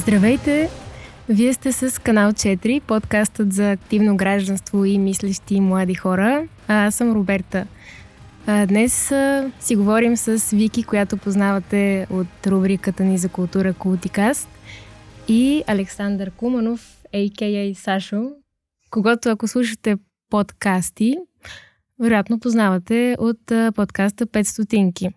[0.00, 0.70] Здравейте!
[1.28, 6.48] Вие сте с канал 4, подкастът за активно гражданство и мислещи млади хора.
[6.68, 7.66] А, аз съм Роберта.
[8.46, 14.48] А, днес а, си говорим с Вики, която познавате от рубриката ни за култура Култикаст
[15.28, 17.74] и Александър Куманов, а.к.а.
[17.74, 18.30] Сашо,
[18.90, 19.96] когато ако слушате
[20.30, 21.16] подкасти,
[21.98, 23.40] вероятно познавате от
[23.74, 25.08] подкаста 5 стотинки.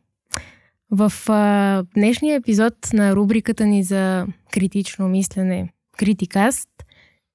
[0.91, 6.69] В а, днешния епизод на рубриката ни за критично мислене Критикаст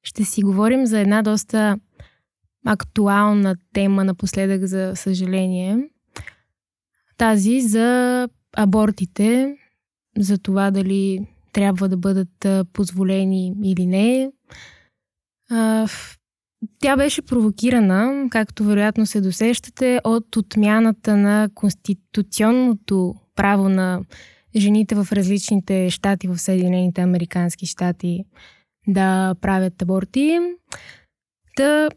[0.02, 1.79] ще си говорим за една доста
[2.66, 5.88] актуална тема напоследък, за съжаление.
[7.16, 9.57] Тази за абортите,
[10.19, 14.30] за това дали трябва да бъдат позволени или не.
[15.51, 15.88] А,
[16.80, 24.01] тя беше провокирана, както вероятно се досещате, от отмяната на конституционното право на
[24.57, 28.25] жените в различните щати в Съединените Американски щати
[28.87, 30.39] да правят аборти.
[31.57, 31.89] Та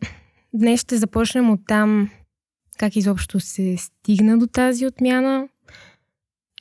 [0.54, 2.10] днес ще започнем от там
[2.78, 5.48] как изобщо се стигна до тази отмяна.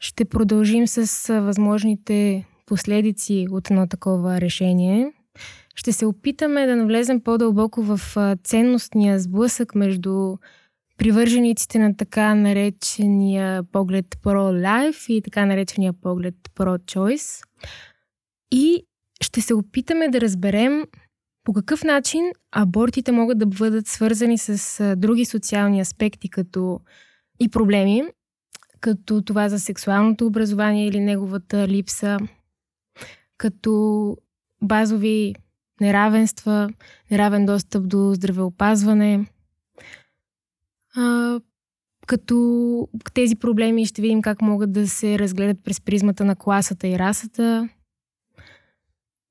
[0.00, 5.12] Ще продължим с възможните последици от едно такова решение.
[5.74, 8.00] Ще се опитаме да навлезем по-дълбоко в
[8.44, 10.36] ценностния сблъсък между
[11.00, 17.44] привържениците на така наречения поглед pro-life и така наречения поглед pro-choice.
[18.50, 18.84] И
[19.22, 20.84] ще се опитаме да разберем
[21.44, 26.80] по какъв начин абортите могат да бъдат свързани с други социални аспекти като
[27.40, 28.02] и проблеми,
[28.80, 32.18] като това за сексуалното образование или неговата липса,
[33.38, 34.16] като
[34.62, 35.34] базови
[35.80, 36.70] неравенства,
[37.10, 39.26] неравен достъп до здравеопазване–
[40.96, 41.40] а,
[42.06, 46.98] като тези проблеми ще видим как могат да се разгледат през призмата на класата и
[46.98, 47.68] расата.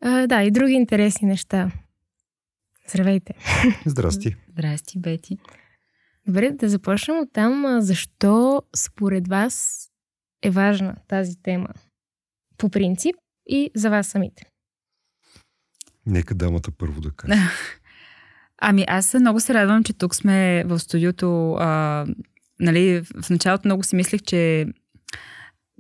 [0.02, 1.72] А, да, и други интересни неща.
[2.88, 3.34] Здравейте!
[3.86, 4.36] Здрасти!
[4.50, 5.38] Здрасти, Бети!
[6.28, 7.82] Добре, да започнем от там.
[7.82, 9.86] Защо според вас
[10.44, 11.68] е важна тази тема
[12.58, 13.16] по принцип
[13.48, 14.46] и за вас самите?
[16.06, 17.34] Нека дамата първо да каже.
[18.62, 21.54] Ами аз много се радвам, че тук сме в студиото.
[21.54, 22.06] А,
[22.60, 24.68] нали, в началото много си мислех, че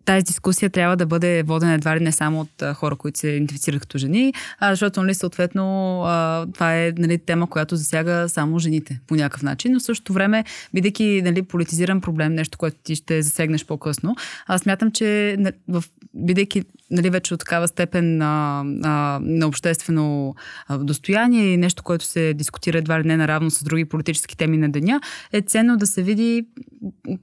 [0.05, 3.27] тази дискусия трябва да бъде водена едва ли не само от а, хора, които се
[3.27, 8.59] идентифицират като жени, а, защото, нали, съответно, а, това е нали, тема, която засяга само
[8.59, 12.95] жените по някакъв начин, но в същото време, бидейки нали, политизиран проблем, нещо, което ти
[12.95, 14.15] ще засегнеш по-късно,
[14.47, 20.35] аз смятам, че в, бидейки нали, вече от такава степен а, а, на обществено
[20.67, 24.57] а, достояние и нещо, което се дискутира едва ли не наравно с други политически теми
[24.57, 25.01] на деня,
[25.33, 26.45] е ценно да се види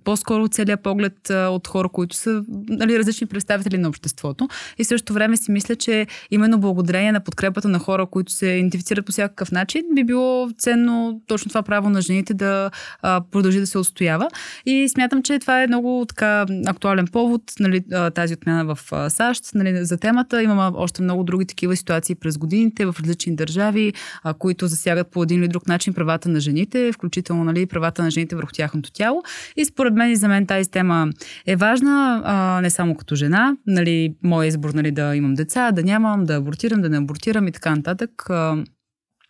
[0.05, 4.49] по-скоро целият поглед а, от хора, които са нали, различни представители на обществото.
[4.79, 9.07] И също време си мисля, че именно благодарение на подкрепата на хора, които се идентифицират
[9.07, 12.71] по всякакъв начин, би било ценно точно това право на жените да
[13.03, 14.29] а, продължи да се отстоява.
[14.67, 17.85] И смятам, че това е много така актуален повод, нали,
[18.15, 18.79] тази отмяна в
[19.11, 20.43] САЩ, нали, за темата.
[20.43, 25.23] Имаме още много други такива ситуации през годините в различни държави, а, които засягат по
[25.23, 29.23] един или друг начин правата на жените, включително нали, правата на жените върху тяхното тяло.
[29.57, 31.09] И според мен и за мен тази тема
[31.47, 35.83] е важна, а, не само като жена, нали, моят избор нали, да имам деца, да
[35.83, 38.31] нямам, да абортирам, да не абортирам и така нататък.
[38.31, 38.65] А,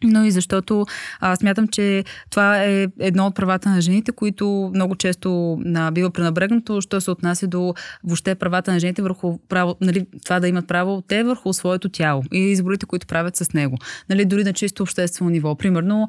[0.05, 0.87] но и защото
[1.21, 6.11] а, смятам, че това е едно от правата на жените, които много често а, бива
[6.11, 7.75] пренабрегнато, що се отнася до
[8.05, 12.23] въобще правата на жените върху право, нали, това да имат право те върху своето тяло
[12.33, 13.77] и изборите, които правят с него.
[14.11, 15.55] Нали, дори на чисто обществено ниво.
[15.55, 16.09] Примерно,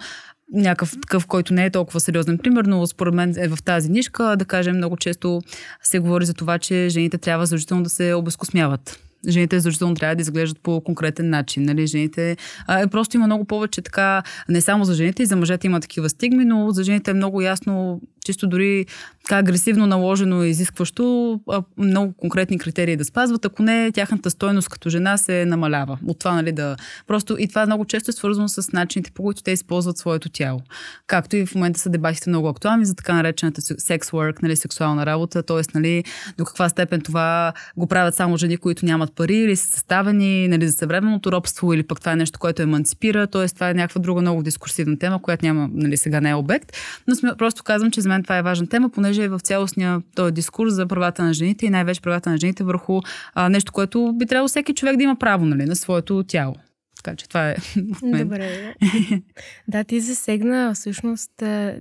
[0.53, 4.35] някакъв такъв, който не е толкова сериозен пример, но според мен е в тази нишка,
[4.39, 5.41] да кажем, много често
[5.83, 10.22] се говори за това, че жените трябва задължително да се обезкосмяват жените задължително трябва да
[10.22, 11.63] изглеждат по конкретен начин.
[11.63, 11.88] Нали?
[11.88, 15.79] Жените, а, просто има много повече така, не само за жените, и за мъжете има
[15.79, 18.85] такива стигми, но за жените е много ясно, чисто дори
[19.24, 21.40] така агресивно наложено и изискващо
[21.78, 23.46] много конкретни критерии да спазват.
[23.46, 26.00] Ако не, тяхната стойност като жена се намалява.
[26.08, 26.76] От това, нали, да...
[27.08, 30.62] Просто и това много често е свързано с начините, по които те използват своето тяло.
[31.08, 35.06] Както и в момента са дебатите много актуални за така наречената секс work, нали, сексуална
[35.06, 35.62] работа, т.е.
[35.76, 36.03] Нали,
[36.38, 40.68] до каква степен това го правят само жени, които нямат пари или са съставени нали,
[40.68, 43.47] за съвременното робство или пък това е нещо, което емансипира, т.е.
[43.47, 46.72] това е някаква друга много дискурсивна тема, която няма, нали, сега не е обект.
[47.08, 50.02] Но сме, просто казвам, че за мен това е важна тема, понеже е в цялостния
[50.16, 53.02] този дискурс за правата на жените и най-вече правата на жените върху
[53.34, 56.55] а, нещо, което би трябвало всеки човек да има право нали, на своето тяло.
[57.03, 57.55] Така че това е.
[58.03, 58.75] Добре.
[59.67, 61.31] да, ти засегна всъщност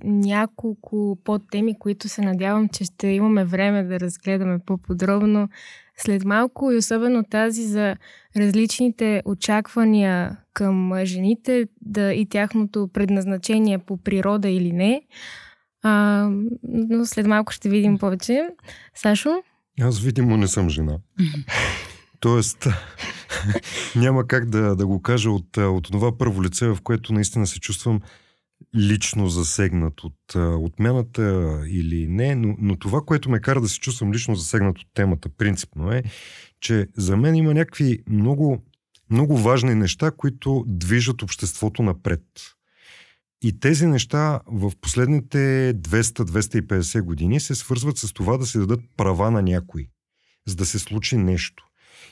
[0.03, 5.49] няколко подтеми, които се надявам, че ще имаме време да разгледаме по-подробно
[5.97, 7.95] след малко и особено тази за
[8.37, 15.01] различните очаквания към жените да и тяхното предназначение по природа или не.
[15.87, 16.29] А,
[16.63, 18.49] но след малко ще видим повече.
[18.95, 19.43] Сашо?
[19.81, 20.97] Аз видимо не съм жена.
[22.19, 22.67] Тоест,
[23.95, 27.59] няма как да, да го кажа от, от това първо лице, в което наистина се
[27.59, 28.01] чувствам
[28.75, 34.13] лично засегнат от отмяната или не, но, но това, което ме кара да се чувствам
[34.13, 36.03] лично засегнат от темата, принципно е,
[36.59, 38.63] че за мен има някакви много,
[39.09, 42.21] много важни неща, които движат обществото напред.
[43.43, 49.31] И тези неща в последните 200-250 години се свързват с това да се дадат права
[49.31, 49.87] на някой,
[50.47, 51.63] за да се случи нещо.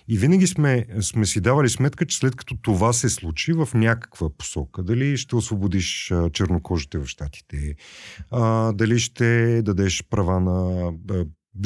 [0.07, 4.30] И винаги сме, сме си давали сметка, че след като това се случи в някаква
[4.38, 7.75] посока, дали ще освободиш чернокожите в щатите,
[8.74, 10.92] дали ще дадеш права на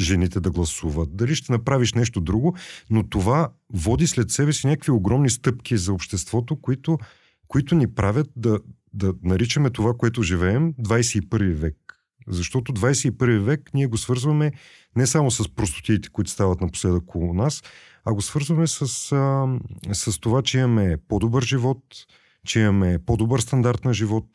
[0.00, 2.56] жените да гласуват, дали ще направиш нещо друго,
[2.90, 6.98] но това води след себе си някакви огромни стъпки за обществото, които,
[7.48, 8.58] които ни правят да,
[8.94, 11.76] да наричаме това, което живеем, 21 век.
[12.28, 14.52] Защото 21 век ние го свързваме
[14.96, 17.62] не само с простотиите, които стават напоследък около нас,
[18.04, 19.58] а го свързваме с, а,
[19.94, 21.84] с това, че имаме по-добър живот,
[22.46, 24.26] че имаме по-добър стандарт на живот,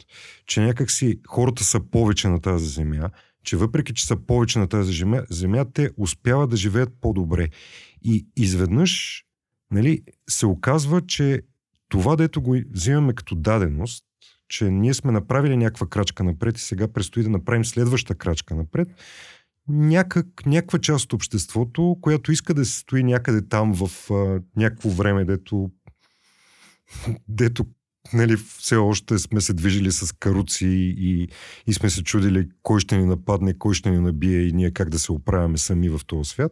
[0.47, 3.09] че някакси хората са повече на тази земя,
[3.43, 7.49] че въпреки, че са повече на тази земя, земя те успяват да живеят по-добре.
[8.01, 9.23] И изведнъж
[9.71, 11.41] нали, се оказва, че
[11.89, 14.05] това, дето го взимаме като даденост,
[14.47, 18.87] че ние сме направили някаква крачка напред и сега предстои да направим следваща крачка напред,
[19.67, 24.89] някак, някаква част от обществото, която иска да се стои някъде там в а, някакво
[24.89, 25.71] време, дето,
[27.27, 27.65] дето
[28.13, 30.67] нали, все още сме се движили с каруци
[30.97, 31.27] и,
[31.67, 34.89] и сме се чудили кой ще ни нападне, кой ще ни набие и ние как
[34.89, 36.51] да се оправяме сами в този свят.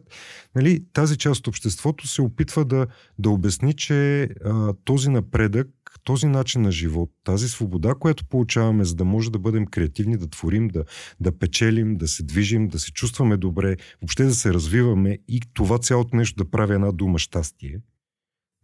[0.54, 2.86] Нали, тази част от обществото се опитва да,
[3.18, 5.68] да обясни, че а, този напредък
[5.98, 10.26] този начин на живот, тази свобода, която получаваме, за да може да бъдем креативни, да
[10.26, 10.84] творим, да,
[11.20, 15.78] да печелим, да се движим, да се чувстваме добре, въобще да се развиваме и това
[15.78, 17.80] цялото нещо да прави една дума щастие,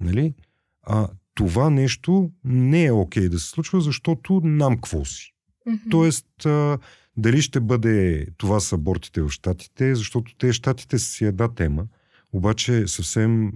[0.01, 0.35] нали?
[0.83, 5.35] А това нещо не е окей okay да се случва, защото нам какво си.
[5.69, 5.91] Mm-hmm.
[5.91, 6.79] Тоест, а,
[7.17, 11.87] дали ще бъде това с абортите в Штатите, защото те Штатите си една тема,
[12.33, 13.53] обаче съвсем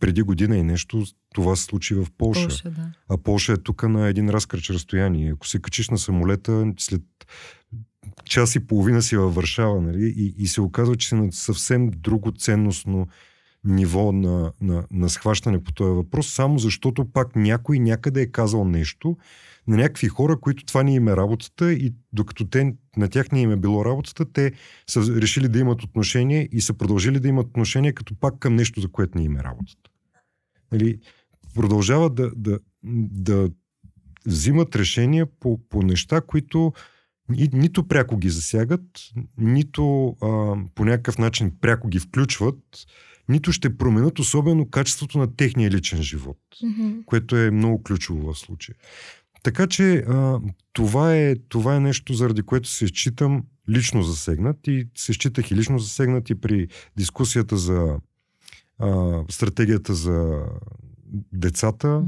[0.00, 1.04] преди година и нещо
[1.34, 2.48] това се случи в Полша.
[2.48, 2.92] Полша да.
[3.08, 5.32] А Полша е тук на един разкръч разстояние.
[5.32, 7.02] Ако се качиш на самолета, след
[8.24, 10.14] час и половина си във Варшава, нали?
[10.16, 13.06] И, и се оказва, че си на съвсем друго ценностно
[13.64, 18.64] ниво на, на, на схващане по този въпрос, само защото пак някой някъде е казал
[18.64, 19.16] нещо
[19.68, 23.40] на някакви хора, които това ни им е работата и докато те, на тях не
[23.40, 24.52] им е било работата, те
[24.86, 28.80] са решили да имат отношение и са продължили да имат отношение като пак към нещо,
[28.80, 29.89] за което не им е работата.
[30.72, 30.98] Нали,
[31.54, 32.58] продължават да, да,
[33.12, 33.50] да
[34.26, 36.72] взимат решения по, по неща, които
[37.28, 38.82] ни, нито пряко ги засягат,
[39.38, 42.58] нито а, по някакъв начин пряко ги включват,
[43.28, 47.04] нито ще променят особено качеството на техния личен живот, mm-hmm.
[47.04, 48.76] което е много ключово в случая.
[49.42, 50.40] Така че а,
[50.72, 55.54] това, е, това е нещо, заради което се считам лично засегнат и се считах и
[55.54, 57.96] лично засегнат и при дискусията за
[58.80, 60.42] а, стратегията за
[61.32, 62.02] децата,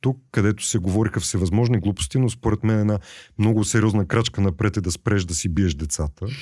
[0.00, 2.98] тук, където се говориха всевъзможни глупости, но според мен една
[3.38, 6.26] много сериозна крачка напред е да спреш да си биеш децата.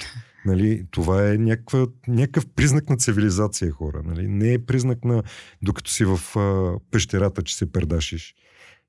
[0.44, 4.02] Нали, това е някаква, някакъв признак на цивилизация, хора.
[4.04, 4.28] Нали?
[4.28, 5.22] Не е признак на
[5.62, 8.34] докато си в а, пещерата, че се пердашиш.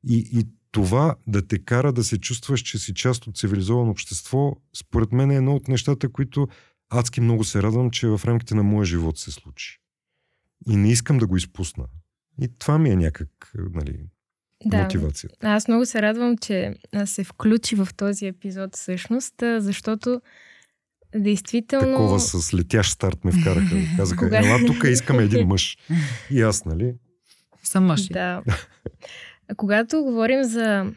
[0.07, 4.55] И, и това да те кара да се чувстваш, че си част от цивилизовано общество,
[4.79, 6.47] според мен е едно от нещата, които
[6.89, 9.80] адски много се радвам, че в рамките на моя живот се случи.
[10.67, 11.85] И не искам да го изпусна.
[12.41, 14.05] И това ми е някак, нали,
[14.65, 14.83] да.
[14.83, 15.29] мотивация.
[15.41, 16.75] Аз много се радвам, че
[17.05, 20.21] се включи в този епизод всъщност, защото
[21.15, 21.97] действително...
[21.97, 23.75] Такова с летящ старт ме вкараха.
[23.97, 24.47] Казаха, Кога...
[24.47, 25.77] ела тук искаме един мъж.
[26.31, 26.95] И аз, нали?
[27.63, 28.07] Съм мъж.
[28.07, 28.43] Да.
[29.57, 30.91] Когато говорим за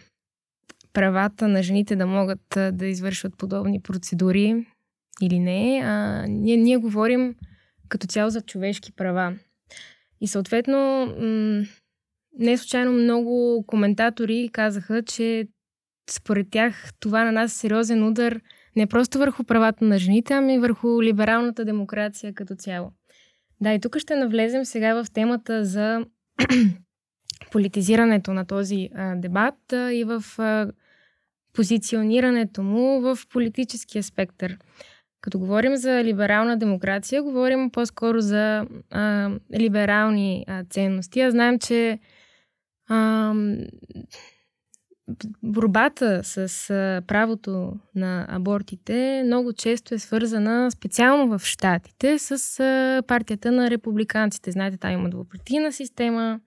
[0.93, 4.67] правата на жените да могат да извършват подобни процедури
[5.23, 7.35] или не, а, ние, ние говорим
[7.89, 9.37] като цяло за човешки права.
[10.25, 11.65] И съответно, м-
[12.39, 15.49] не случайно много коментатори казаха, че
[16.11, 18.41] според тях това на нас е сериозен удар
[18.77, 22.93] не просто върху правата на жените, ами върху либералната демокрация като цяло.
[23.61, 26.05] Да, и тук ще навлезем сега в темата за
[27.53, 30.73] политизирането на този а, дебат а, и в а,
[31.53, 34.59] позиционирането му в политическия спектър.
[35.25, 41.21] Като говорим за либерална демокрация, говорим по-скоро за а, либерални а, ценности.
[41.21, 41.99] А знаем, че
[42.89, 43.35] а,
[45.43, 53.03] борбата с а, правото на абортите много често е свързана специално в Штатите с а,
[53.07, 54.51] партията на републиканците.
[54.51, 56.41] Знаете, там има двупартийна система.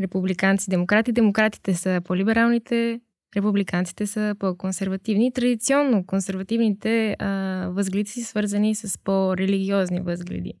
[0.00, 1.12] Републиканци, демократи.
[1.12, 3.00] Демократите са по-либералните,
[3.36, 5.32] републиканците са по-консервативни.
[5.32, 7.26] Традиционно консервативните а,
[7.70, 10.52] възгледи си свързани с по-религиозни възгледи.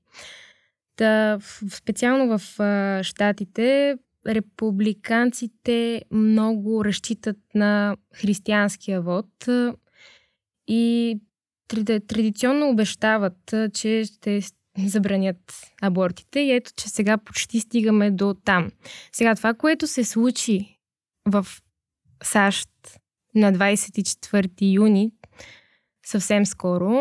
[0.96, 1.38] Та,
[1.70, 3.96] специално в а, Штатите
[4.28, 9.48] републиканците много разчитат на християнския вод
[10.68, 11.16] и
[12.08, 14.40] традиционно обещават, че ще
[14.86, 18.70] забранят абортите и ето, че сега почти стигаме до там.
[19.12, 20.78] Сега това, което се случи
[21.28, 21.46] в
[22.22, 22.68] САЩ
[23.34, 25.12] на 24 юни,
[26.06, 26.98] съвсем скоро,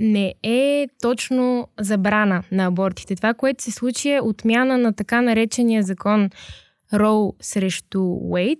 [0.00, 3.16] не е точно забрана на абортите.
[3.16, 6.30] Това, което се случи е отмяна на така наречения закон
[6.94, 8.58] Роу срещу Уейт.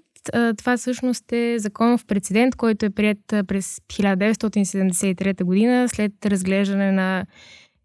[0.57, 7.27] Това всъщност е законов прецедент, който е прият през 1973 година след разглеждане на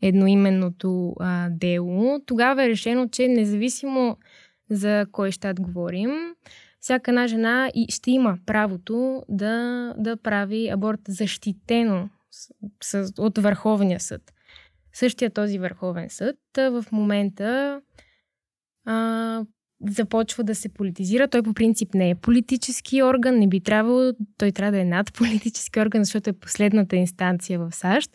[0.02, 2.20] едноименното а, дело.
[2.26, 4.18] Тогава е решено, че независимо
[4.70, 6.12] за кой щат говорим,
[6.84, 14.00] всяка една жена ще има правото да, да прави аборт защитено с, с, от Върховния
[14.00, 14.22] съд.
[14.94, 17.82] Същия този Върховен съд в момента
[18.86, 19.46] а,
[19.90, 21.28] започва да се политизира.
[21.28, 25.14] Той по принцип не е политически орган, не би трябвало, той трябва да е над
[25.14, 28.12] политически орган, защото е последната инстанция в САЩ.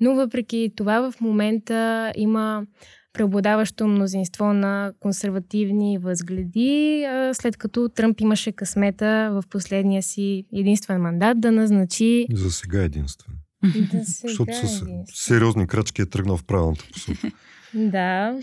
[0.00, 2.66] Но въпреки това в момента има
[3.12, 11.40] преобладаващо мнозинство на консервативни възгледи, след като Тръмп имаше късмета в последния си единствен мандат
[11.40, 12.26] да назначи...
[12.32, 13.34] За сега единствен.
[13.64, 17.30] Да Защото с сериозни крачки е тръгнал в правилната посока.
[17.74, 18.38] да,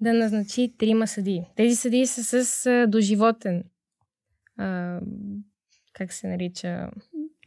[0.00, 1.42] да назначи трима съди.
[1.56, 3.64] Тези съди са с доживотен
[4.56, 5.00] а,
[5.92, 6.90] как се нарича?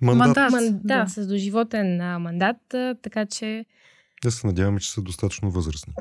[0.01, 0.27] Мандат.
[0.27, 0.51] Мандат.
[0.51, 3.65] Ман, да, да, с доживотен а, мандат, а, така че
[4.25, 5.93] аз се надявам, че са достатъчно възрастни.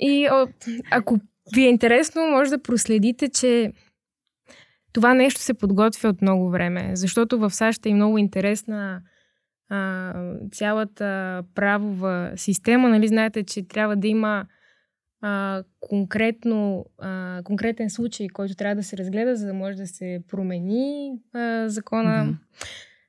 [0.00, 0.46] И о,
[0.90, 1.18] ако
[1.54, 3.72] ви е интересно, може да проследите, че
[4.92, 9.02] това нещо се подготвя от много време, защото в САЩ е много интересна
[9.68, 10.14] а,
[10.52, 12.88] цялата правова система.
[12.88, 14.46] Нали, знаете, че трябва да има
[15.20, 20.20] а, конкретно, а, конкретен случай, който трябва да се разгледа, за да може да се
[20.28, 22.26] промени а, закона.
[22.26, 22.36] Mm-hmm.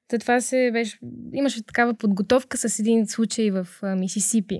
[0.08, 1.00] Та това се беше,
[1.34, 4.60] имаше такава подготовка с един случай в Мисисипи.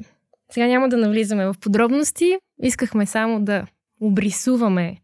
[0.52, 2.38] Сега няма да навлизаме в подробности.
[2.64, 3.68] Искахме само да
[4.02, 4.98] обрисуваме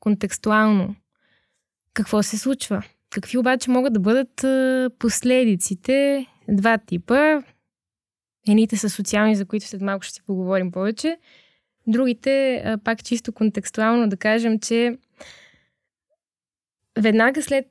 [0.00, 0.94] контекстуално
[1.94, 2.82] какво се случва.
[3.10, 4.44] Какви обаче могат да бъдат
[4.98, 6.26] последиците?
[6.48, 7.42] Два типа.
[8.48, 11.18] Едните са социални, за които след малко ще си поговорим повече.
[11.86, 14.98] Другите, пак чисто контекстуално да кажем, че
[16.98, 17.66] веднага след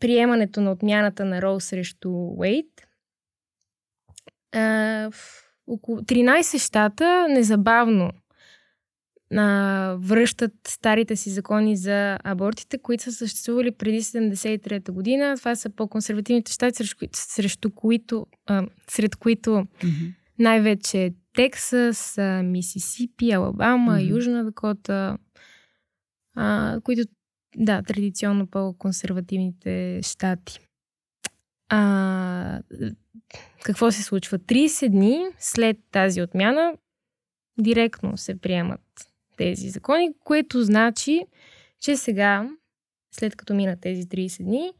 [0.00, 2.86] приемането на отмяната на Роу срещу Уейт,
[4.54, 5.12] в
[5.66, 8.10] около 13 щата незабавно
[9.36, 15.34] а, връщат старите си закони за абортите, които са съществували преди 73-та година.
[15.36, 20.14] Това са по-консервативните щати, срещу, срещу които, а, сред които mm-hmm.
[20.38, 24.10] най-вече Тексас, а, Мисисипи, Алабама, mm-hmm.
[24.10, 25.18] Южна Дакота,
[26.36, 27.02] а, които
[27.56, 30.58] да, традиционно по-консервативните щати.
[31.68, 32.62] А,
[33.62, 34.38] какво се случва?
[34.38, 36.72] 30 дни след тази отмяна
[37.58, 38.80] директно се приемат
[39.36, 41.20] тези закони, което значи,
[41.80, 42.50] че сега,
[43.14, 44.72] след като минат тези 30 дни,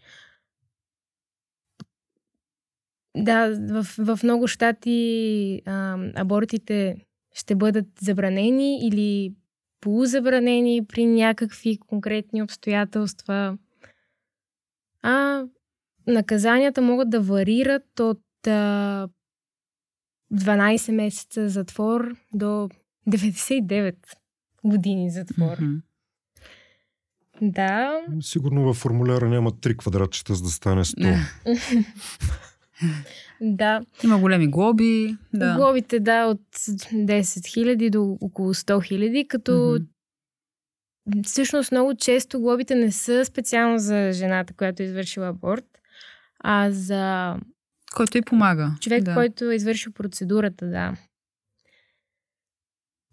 [3.17, 6.97] да, в, в много щати а, абортите
[7.35, 9.35] ще бъдат забранени или
[9.81, 13.59] полузабранени при някакви конкретни обстоятелства.
[15.03, 15.45] А
[16.07, 19.09] наказанията могат да варират от а,
[20.33, 22.69] 12 месеца затвор до
[23.09, 23.95] 99
[24.65, 25.57] години затвор.
[25.59, 25.81] Mm-hmm.
[27.43, 28.01] Да.
[28.21, 31.19] Сигурно във формуляра няма 3 квадратчета, за да стане 100.
[33.41, 33.81] Да.
[34.05, 35.17] Има големи глоби.
[35.35, 35.55] Да.
[35.57, 41.27] Глобите, да, от 10 000 до около 100 000, като mm-hmm.
[41.27, 45.65] всъщност много често глобите не са специално за жената, която е извършила аборт,
[46.45, 47.37] а за...
[47.97, 48.77] Който и помага.
[48.81, 49.15] Човек, да.
[49.15, 50.95] който е извършил процедурата, да.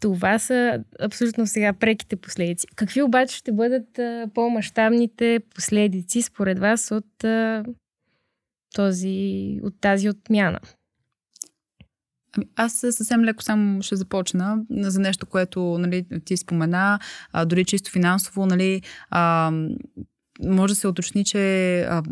[0.02, 2.68] Това са абсолютно сега преките последици.
[2.76, 4.00] Какви обаче ще бъдат
[4.34, 7.24] по-масштабните последици според вас от
[8.76, 10.60] този, от тази отмяна?
[12.38, 17.00] Ами, аз съвсем леко само ще започна за нещо, което нали, ти спомена,
[17.46, 19.52] дори чисто финансово, нали, а,
[20.46, 22.04] може да се уточни, че а,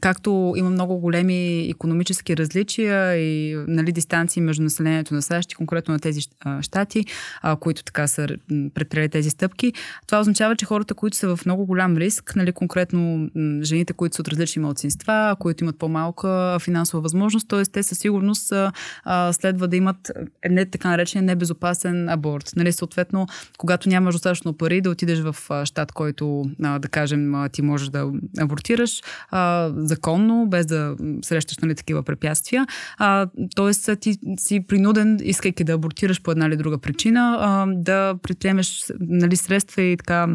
[0.00, 5.92] както има много големи економически различия и нали, дистанции между населението на САЩ и конкретно
[5.92, 6.20] на тези
[6.60, 7.04] щати,
[7.42, 8.28] а, които така са
[8.74, 9.72] предприели тези стъпки,
[10.06, 13.30] това означава, че хората, които са в много голям риск, нали, конкретно
[13.62, 17.62] жените, които са от различни малцинства, които имат по-малка финансова възможност, т.е.
[17.62, 18.52] те със сигурност
[19.04, 20.10] а, следва да имат
[20.50, 22.52] не така наречен небезопасен аборт.
[22.56, 23.26] Нали, съответно,
[23.58, 28.12] когато нямаш достатъчно пари да отидеш в щат, който, а, да кажем, ти можеш да
[28.38, 32.66] абортираш, а, законно, без да срещаш нали, такива препятствия.
[32.98, 33.26] А,
[33.56, 38.84] тоест ти си принуден, искайки да абортираш по една или друга причина, а, да предприемеш
[39.00, 40.28] нали, средства и така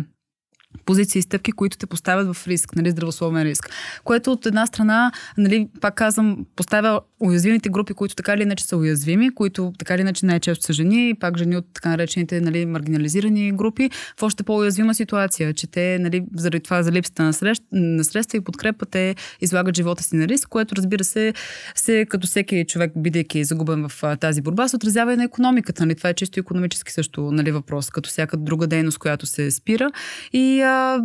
[0.85, 3.69] позиции и стъпки, които те поставят в риск, нали, здравословен риск.
[4.03, 8.77] Което от една страна, нали, пак казвам, поставя уязвимите групи, които така или иначе са
[8.77, 13.51] уязвими, които така или иначе най-често са жени, пак жени от така наречените нали, маргинализирани
[13.51, 18.03] групи, в още по-уязвима ситуация, че те, нали, заради това за липсата на, срещ, на
[18.03, 21.33] средства и подкрепа, те излагат живота си на риск, което разбира се,
[21.75, 25.85] се като всеки човек, бидейки загубен в а, тази борба, се отразява и на економиката.
[25.85, 25.95] Нали?
[25.95, 29.91] Това е чисто економически също нали, въпрос, като всяка друга дейност, която се спира.
[30.33, 31.03] И а,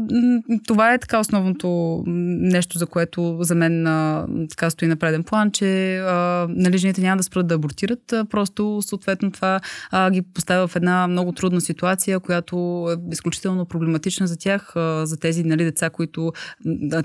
[0.66, 5.50] това е така основното нещо, за което за мен а, така стои на преден план,
[5.50, 6.00] че
[6.49, 10.76] нали, жените няма да спрат да абортират, а, просто съответно това а, ги поставя в
[10.76, 15.90] една много трудна ситуация, която е изключително проблематична за тях, а, за тези нали, деца,
[15.90, 16.32] които
[16.92, 17.02] а,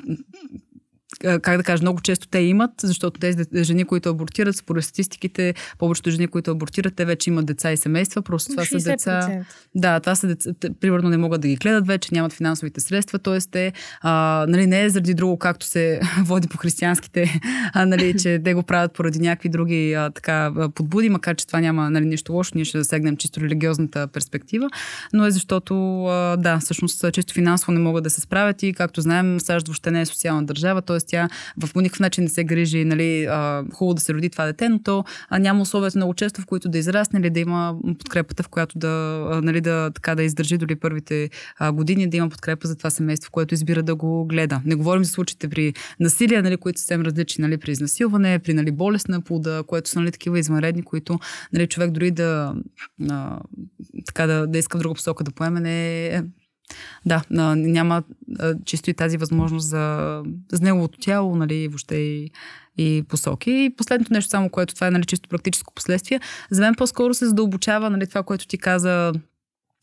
[1.20, 6.12] как да кажа, много често те имат, защото тези жени, които абортират, според статистиките, повечето
[6.12, 8.78] жени, които абортират, те вече имат деца и семейства, просто това 60%.
[8.78, 9.46] са деца.
[9.76, 13.20] Да, това са деца, те, примерно не могат да ги гледат вече, нямат финансовите средства,
[13.20, 13.38] т.е.
[13.52, 17.40] те, а, нали, не е заради друго, както се води по християнските,
[17.74, 21.60] а, нали, че те го правят поради някакви други а, така, подбуди, макар че това
[21.60, 24.70] няма нали, нищо лошо, ние ще засегнем чисто религиозната перспектива,
[25.14, 29.02] но е защото, а, да, всъщност чисто финансово не могат да се справят и, както
[29.02, 32.86] знаем, САЩ въобще не е социална държава, т.е тя в никакъв начин не се грижи,
[32.86, 36.42] нали, а, хубаво да се роди това дете, но то а, няма условията много често,
[36.42, 38.88] в които да израсне или да има подкрепата, в която да,
[39.32, 42.90] а, нали, да, така, да издържи дори първите а, години, да има подкрепа за това
[42.90, 44.62] семейство, което избира да го гледа.
[44.66, 48.72] Не говорим за случаите при насилие, нали, които съвсем различни, нали, при изнасилване, при нали,
[48.72, 51.20] болест на плода, което са нали, такива извънредни, които
[51.54, 52.54] нали, човек дори да,
[53.10, 53.40] а,
[54.06, 56.22] така, да, да иска в друга посока да поеме, не е
[57.06, 57.24] да,
[57.56, 58.04] няма
[58.66, 62.32] чисто и тази възможност за, за неговото тяло, нали, въобще и,
[62.78, 63.52] и посоки.
[63.52, 66.20] И последното нещо, само което това е нали, чисто практическо последствие,
[66.52, 69.14] за мен по-скоро се задълбочава нали, това, което ти каза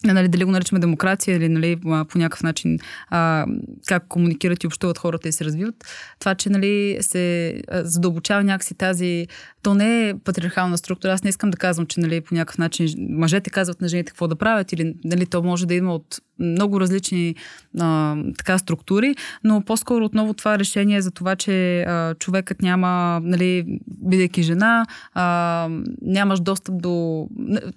[0.04, 3.46] нали, дали го наричаме демокрация или нали, по някакъв начин а,
[3.86, 5.74] как комуникират и общуват хората и се развиват.
[6.18, 9.26] Това, че нали, се задълбочава някакси тази...
[9.62, 11.12] То не е патриархална структура.
[11.12, 14.28] Аз не искам да казвам, че нали, по някакъв начин мъжете казват на жените какво
[14.28, 17.34] да правят или нали, то може да има от много различни
[17.80, 23.78] а, така структури, но по-скоро отново това решение за това, че а, човекът няма, нали,
[23.88, 25.68] бидейки жена, а,
[26.02, 27.26] нямаш достъп до...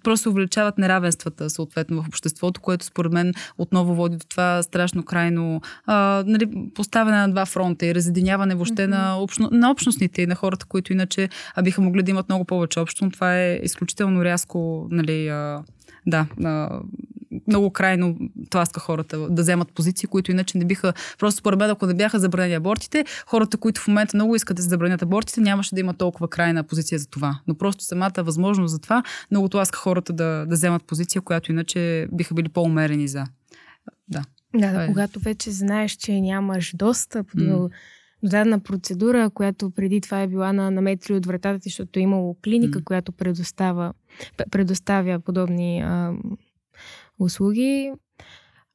[0.04, 5.04] Просто се увеличават неравенствата съответно в обществото, което според мен отново води до това страшно
[5.04, 8.88] крайно а, нали, поставяне на два фронта и разединяване въобще mm-hmm.
[8.88, 12.46] на, общно, на общностните и на хората, които иначе а, биха могли да имат много
[12.46, 13.06] повече общо.
[13.06, 15.64] Но това е изключително рязко нали, а,
[16.08, 16.80] да, а,
[17.50, 18.18] много крайно
[18.50, 20.94] тласка хората да вземат позиции, които иначе не биха.
[21.20, 24.64] Просто според мен, ако не бяха забранени абортите, хората, които в момента много искат да
[24.64, 27.40] се забранят абортите, нямаше да има толкова крайна позиция за това.
[27.48, 32.08] Но просто самата възможност за това много тласка хората да, да вземат позиция, която иначе
[32.12, 33.26] биха били по-умерени за.
[34.08, 34.24] Да.
[34.56, 34.88] Да, да, е.
[34.88, 37.48] когато вече знаеш, че нямаш достъп mm.
[37.48, 37.70] до
[38.24, 42.02] дадена процедура, която преди това е била на, на метри от вратата ти, защото е
[42.02, 42.84] имало клиника, mm.
[42.84, 43.94] която предоставя,
[44.52, 46.14] предоставя подобни а,
[47.20, 47.92] услуги,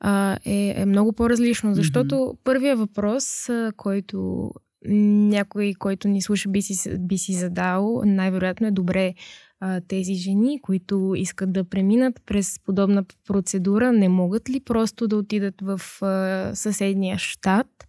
[0.00, 1.74] а, е, е много по-различно.
[1.74, 2.38] Защото mm-hmm.
[2.44, 4.50] първият въпрос, а, който
[4.88, 9.14] някой, който ни слуша, би си, би си задал, най-вероятно е добре
[9.60, 15.16] а, тези жени, които искат да преминат през подобна процедура, не могат ли просто да
[15.16, 17.86] отидат в а, съседния щат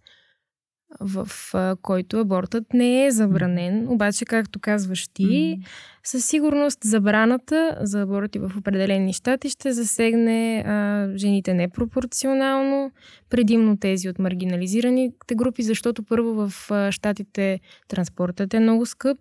[1.00, 3.88] в а, който абортът не е забранен.
[3.88, 5.58] Обаче, както казваш ти,
[6.04, 12.90] със сигурност забраната за аборти в определени щати ще засегне а, жените непропорционално,
[13.30, 19.18] предимно тези от маргинализираните групи, защото първо в а, щатите транспортът е много скъп.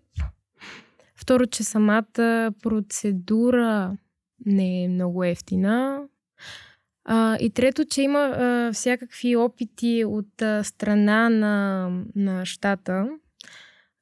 [1.16, 3.98] Второ, че самата процедура
[4.46, 6.02] не е много ефтина.
[7.06, 13.08] А, и трето, че има а, всякакви опити от а, страна на, на щата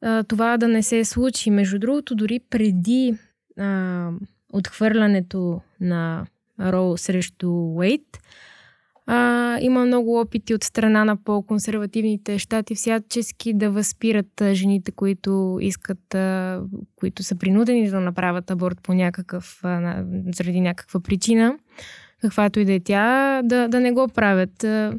[0.01, 1.49] а, това да не се случи.
[1.51, 3.17] Между другото, дори преди
[3.59, 4.09] а,
[4.53, 6.25] отхвърлянето на
[6.59, 8.19] Роу срещу Уейт,
[9.05, 15.57] а, има много опити от страна на по-консервативните щати всячески да възпират а, жените, които
[15.61, 16.61] искат, а,
[16.95, 20.03] които са принудени да направят аборт по някакъв, а,
[20.35, 21.57] заради някаква причина,
[22.23, 24.63] каквато и да е тя, да, да не го правят.
[24.63, 24.93] А,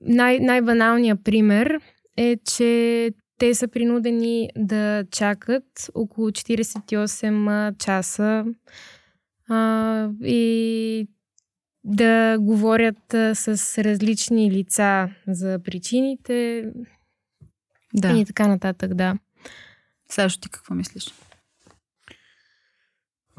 [0.00, 1.80] най- най-баналният пример
[2.16, 5.64] е, че те са принудени да чакат
[5.94, 8.44] около 48 часа
[9.48, 11.08] а, и
[11.84, 16.64] да говорят а, с различни лица за причините
[17.94, 18.18] Да.
[18.18, 19.18] и така нататък, да.
[20.08, 21.04] Сашо, ти какво мислиш?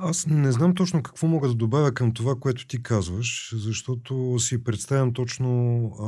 [0.04, 4.64] Аз не знам точно какво мога да добавя към това, което ти казваш, защото си
[4.64, 6.08] представям точно а,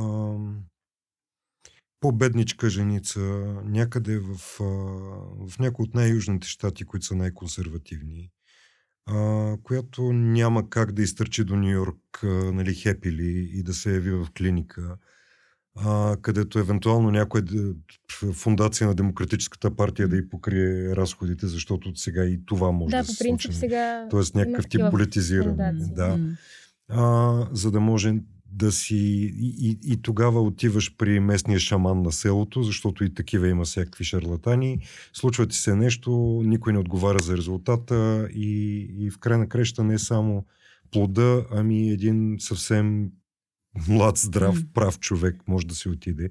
[2.00, 3.20] по-бедничка женица
[3.64, 4.64] някъде в, а,
[5.48, 8.30] в някои от най-южните щати, които са най-консервативни,
[9.06, 13.94] а, която няма как да изтърчи до Нью Йорк, а, нали, хепили и да се
[13.94, 14.96] яви в клиника,
[15.76, 17.44] а, където евентуално някоя
[18.32, 22.96] фундация на Демократическата партия да й покрие разходите, защото от сега и това може да,
[22.96, 23.58] Да, се по принцип случи.
[23.58, 25.72] сега Тоест някакъв тип политизиране.
[25.72, 26.18] Да.
[26.88, 28.14] А, за да може
[28.46, 28.96] да си...
[29.38, 34.04] И, и, и тогава отиваш при местния шаман на селото, защото и такива има всякакви
[34.04, 34.78] шарлатани.
[35.12, 39.84] Случва ти се нещо, никой не отговаря за резултата и, и в край на креща
[39.84, 40.44] не е само
[40.92, 43.10] плода, ами един съвсем
[43.88, 46.28] млад, здрав, прав човек може да си отиде.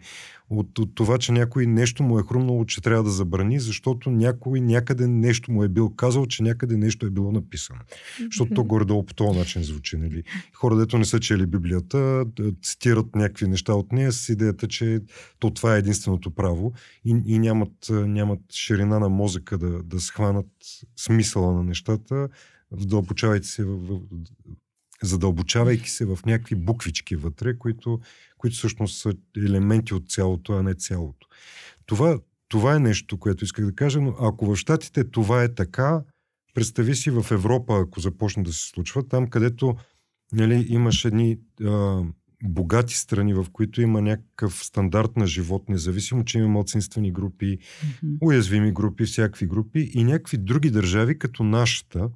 [0.50, 4.62] От, от това, че някой нещо му е хрумнало, че трябва да забрани, защото някой
[4.62, 7.80] някъде нещо му е бил казал, че някъде нещо е било написано.
[8.20, 9.98] Защото то горе-долу по този начин звучи.
[9.98, 10.24] Нали?
[10.54, 12.26] Хора, дето не са чели Библията,
[12.64, 15.00] цитират някакви неща от нея с идеята, че
[15.40, 16.74] то това е единственото право
[17.06, 20.48] и, и нямат, нямат ширина на мозъка да, да схванат
[20.96, 22.30] смисъла на нещата,
[22.72, 24.00] вдълбочавайки се в, в,
[25.04, 28.00] задълбочавайки се в някакви буквички вътре, които,
[28.38, 31.28] които всъщност са елементи от цялото, а не цялото.
[31.86, 36.02] Това, това е нещо, което исках да кажа, но ако в Штатите това е така,
[36.54, 39.76] представи си в Европа, ако започне да се случва, там където
[40.32, 42.04] нали, имаш едни а,
[42.44, 48.16] богати страни, в които има някакъв стандарт на живот, независимо, че има младсинствени групи, Мгм.
[48.22, 52.10] уязвими групи, всякакви групи и някакви други държави, като нашата,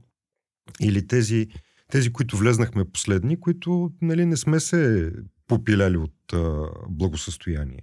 [0.81, 1.47] или тези,
[1.91, 5.11] тези които влезнахме последни, които нали, не сме се
[5.47, 7.81] попиляли от а, благосъстояние.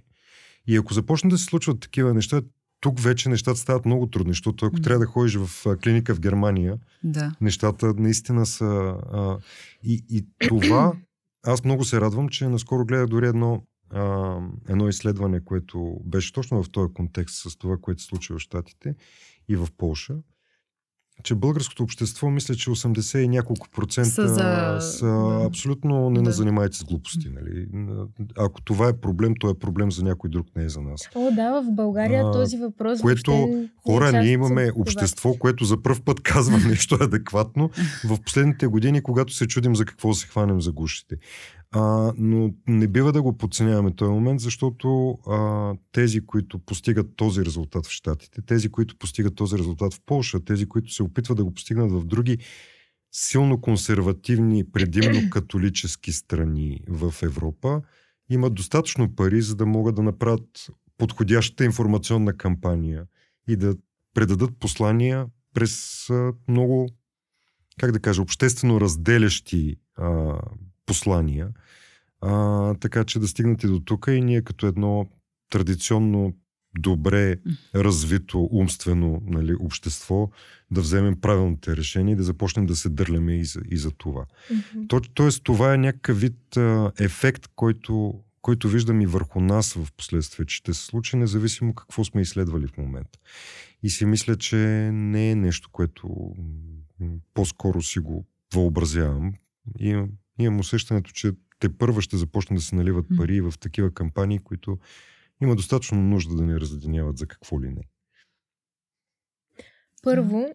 [0.67, 2.41] И ако започнат да се случват такива неща,
[2.79, 4.81] тук вече нещата стават много трудни, защото ако М.
[4.81, 7.35] трябва да ходиш в клиника в Германия, Да.
[7.41, 8.65] нещата наистина са...
[9.13, 9.37] А,
[9.83, 10.93] и, и това,
[11.43, 14.37] аз много се радвам, че наскоро гледах дори едно, а,
[14.69, 18.95] едно изследване, което беше точно в този контекст с това, което се случи в Штатите
[19.49, 20.15] и в Полша,
[21.23, 25.45] че българското общество, мисля, че 80 и няколко процента Са за- са да.
[25.45, 26.31] абсолютно не Да.
[26.31, 27.29] занимайте с глупости.
[27.31, 27.67] Нали?
[28.37, 31.01] Ако това е проблем, то е проблем за някой друг, не е за нас.
[31.15, 35.33] О, да, в България А, този въпрос което въобще не е Хора, ние имаме общество,
[35.33, 37.69] което за първ път казва нещо адекватно
[38.05, 41.15] в последните години, когато се чудим за какво се хванем за гушите.
[41.77, 47.45] А, но не бива да го подценяваме този момент, защото а, тези, които постигат този
[47.45, 51.43] резултат в Штатите, тези, които постигат този резултат в Польша, тези, които се опитват да
[51.43, 52.37] го постигнат в други
[53.11, 57.81] силно консервативни, предимно католически страни в Европа,
[58.29, 63.05] имат достатъчно пари, за да могат да направят подходящата информационна кампания
[63.47, 63.75] и да
[64.13, 66.07] предадат послания през
[66.47, 66.89] много,
[67.79, 70.39] как да кажа, обществено разделящи а,
[70.85, 71.49] послания,
[72.21, 75.07] а, така че да стигнете до тук и ние като едно
[75.49, 76.33] традиционно
[76.79, 77.35] добре
[77.75, 80.29] развито умствено нали, общество
[80.71, 84.25] да вземем правилните решения и да започнем да се дърляме и за, и за това.
[84.51, 84.87] Мгм.
[84.87, 89.87] То, тоест, това е някакъв вид а, ефект, който, който виждам и върху нас в
[89.97, 93.19] последствие, че ще се случи независимо какво сме изследвали в момента.
[93.83, 94.55] И си мисля, че
[94.93, 96.35] не е нещо, което
[97.33, 99.33] по-скоро си го въобразявам.
[99.79, 100.03] И
[100.39, 104.39] имам, имам усещането, че те първа ще започнат да се наливат пари в такива кампании,
[104.39, 104.77] които
[105.41, 107.81] има достатъчно нужда да ни разединяват за какво ли не.
[110.03, 110.47] Първо,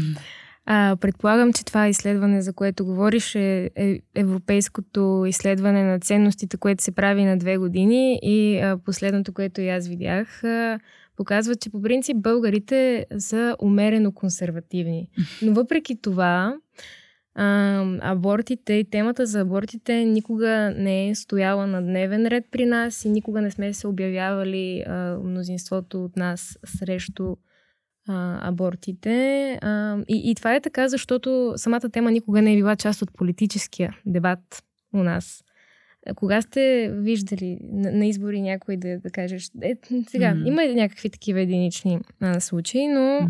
[0.66, 6.82] а, предполагам, че това изследване, за което говориш, е, е европейското изследване на ценностите, което
[6.82, 10.80] се прави на две години и а, последното, което и аз видях, а,
[11.16, 15.08] показва, че по принцип българите са умерено консервативни.
[15.42, 16.56] Но въпреки това,
[17.34, 23.04] а, абортите и темата за абортите никога не е стояла на дневен ред при нас
[23.04, 27.36] и никога не сме се обявявали а, мнозинството от нас срещу
[28.08, 29.58] а, абортите.
[29.62, 33.12] А, и, и това е така, защото самата тема никога не е била част от
[33.12, 34.62] политическия дебат
[34.94, 35.44] у нас.
[36.14, 39.74] Кога сте виждали на, на избори някой да, да кажеш, е,
[40.08, 40.48] сега, mm-hmm.
[40.48, 43.28] има някакви такива единични а, случаи, но mm-hmm.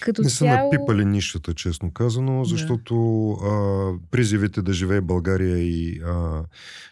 [0.00, 0.58] Като не цяло...
[0.58, 2.94] са напипали нишата, честно казано, защото
[3.42, 3.48] да.
[3.48, 6.44] а, призивите да живее България и а,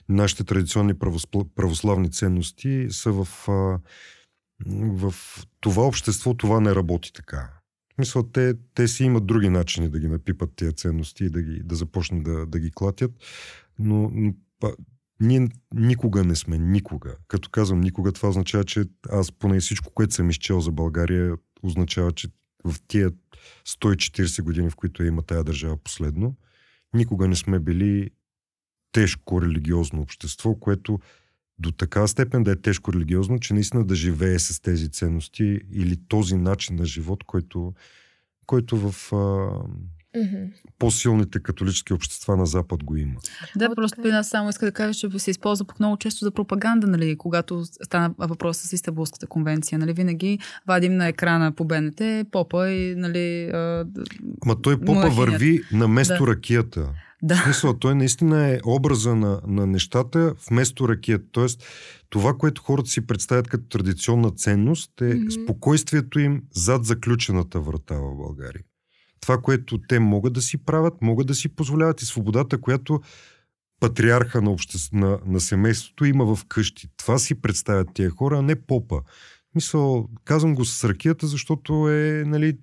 [0.09, 0.95] нашите традиционни
[1.57, 3.79] православни ценности са в, а,
[4.71, 5.15] в
[5.61, 7.51] това общество, това не работи така.
[7.99, 11.63] Мисля, те, те си имат други начини да ги напипат тези ценности и да, ги,
[11.65, 13.11] да започнат да, да ги клатят,
[13.79, 14.73] но, но па,
[15.21, 17.17] ние никога не сме, никога.
[17.29, 22.13] Като казвам никога, това означава, че аз поне всичко, което съм изчел за България, означава,
[22.13, 22.29] че
[22.65, 23.11] в тия
[23.69, 26.37] 140 години, в които има тая държава последно,
[26.95, 28.11] никога не сме били
[28.93, 30.99] тежко религиозно общество, което
[31.59, 35.97] до такава степен да е тежко религиозно, че наистина да живее с тези ценности или
[36.09, 37.75] този начин на живот, който,
[38.47, 39.51] който в а,
[40.17, 40.53] Mm-hmm.
[40.79, 43.15] По-силните католически общества на Запад го има.
[43.57, 46.25] Да, От просто при нас само иска да кажа, че се използва пък много често
[46.25, 49.79] за пропаганда, нали, когато стана въпрос с Истанбулската конвенция.
[49.79, 52.95] Нали, винаги вадим на екрана по БНТ попа и...
[52.95, 53.87] Нали, а...
[54.43, 55.17] Ама той попа Махинят.
[55.17, 56.31] върви на место да.
[56.31, 56.89] ракията.
[57.23, 57.35] Да.
[57.35, 61.25] В смисъл, той наистина е образа на, на нещата вместо ракета.
[61.33, 61.65] Тоест,
[62.11, 65.45] това, което хората си представят като традиционна ценност е mm-hmm.
[65.45, 68.63] спокойствието им зад заключената врата в България
[69.21, 73.01] това, което те могат да си правят, могат да си позволяват и свободата, която
[73.81, 74.97] патриарха на, обществ...
[74.97, 76.89] на, на семейството има в къщи.
[76.97, 79.01] Това си представят тия хора, а не попа.
[79.55, 82.59] Мисъл, казвам го с ракията, защото е, нали,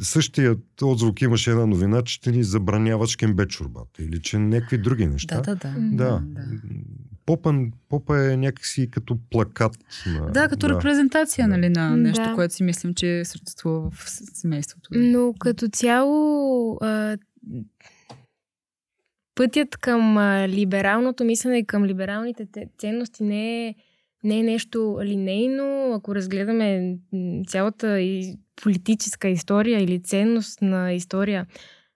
[0.00, 5.06] същият отзвук имаше една новина, че ще ни забраняват шкембе чорбата или че някакви други
[5.06, 5.40] неща.
[5.40, 5.74] Да, да, да.
[5.78, 6.22] да.
[6.22, 6.22] да.
[7.26, 7.54] Попа,
[7.88, 9.72] попа е някакси като плакат.
[10.06, 10.74] На, да, като да.
[10.74, 11.56] репрезентация да.
[11.56, 12.34] нали, на нещо, да.
[12.34, 14.90] което си мислим, че съществува в семейството.
[14.92, 17.16] Но като цяло а,
[19.34, 22.46] пътят към а, либералното мислене и към либералните
[22.78, 23.74] ценности не е,
[24.24, 25.92] не е нещо линейно.
[25.94, 26.98] Ако разгледаме
[27.46, 31.46] цялата и политическа история или ценност на история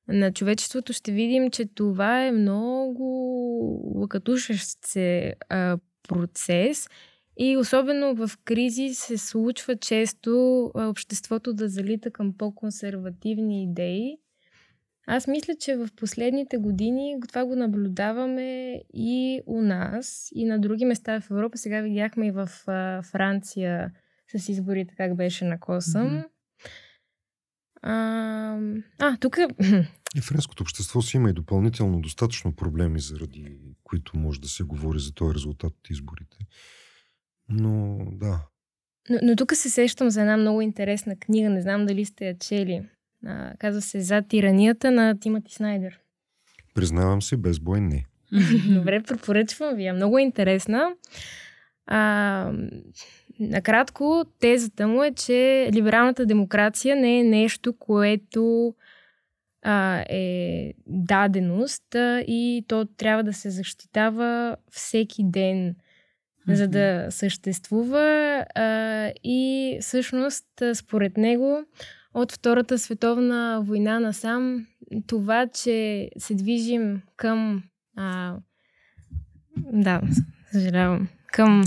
[0.08, 3.04] на човечеството, ще видим, че това е много
[3.94, 5.78] лъкатушещ се а,
[6.08, 6.88] процес
[7.38, 14.16] и особено в кризи се случва често обществото да залита към по-консервативни идеи.
[15.12, 20.84] Аз мисля, че в последните години това го наблюдаваме и у нас, и на други
[20.84, 21.58] места в Европа.
[21.58, 23.92] Сега видяхме и в а, Франция
[24.36, 26.06] с изборите как беше на косъм.
[26.06, 26.28] Mm-hmm.
[27.82, 28.58] А,
[28.98, 29.38] а, тук
[30.16, 34.98] и френското общество си има и допълнително достатъчно проблеми, заради които може да се говори
[34.98, 36.36] за този резултат от изборите.
[37.48, 38.46] Но да.
[39.10, 42.38] Но, но тук се сещам за една много интересна книга, не знам дали сте я
[42.38, 42.88] чели.
[43.26, 46.00] А, казва се За тиранията на Тимати Снайдер.
[46.74, 48.04] Признавам се, без бой не.
[48.74, 49.86] Добре, препоръчвам ви.
[49.86, 50.90] Е много интересна.
[51.86, 52.52] А,
[53.40, 58.74] накратко, тезата му е, че либералната демокрация не е нещо, което
[59.62, 66.52] а, е даденост а, и то трябва да се защитава всеки ден, mm-hmm.
[66.54, 68.44] за да съществува.
[68.54, 71.64] А, и всъщност, според него,
[72.14, 74.66] от Втората световна война насам,
[75.06, 77.62] това, че се движим към.
[77.96, 78.36] А,
[79.72, 80.00] да,
[80.52, 81.08] съжалявам.
[81.32, 81.64] Към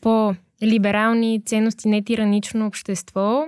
[0.00, 3.44] по-либерални ценности, не тиранично общество,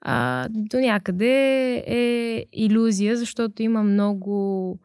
[0.00, 4.78] а, до някъде е иллюзия, защото има много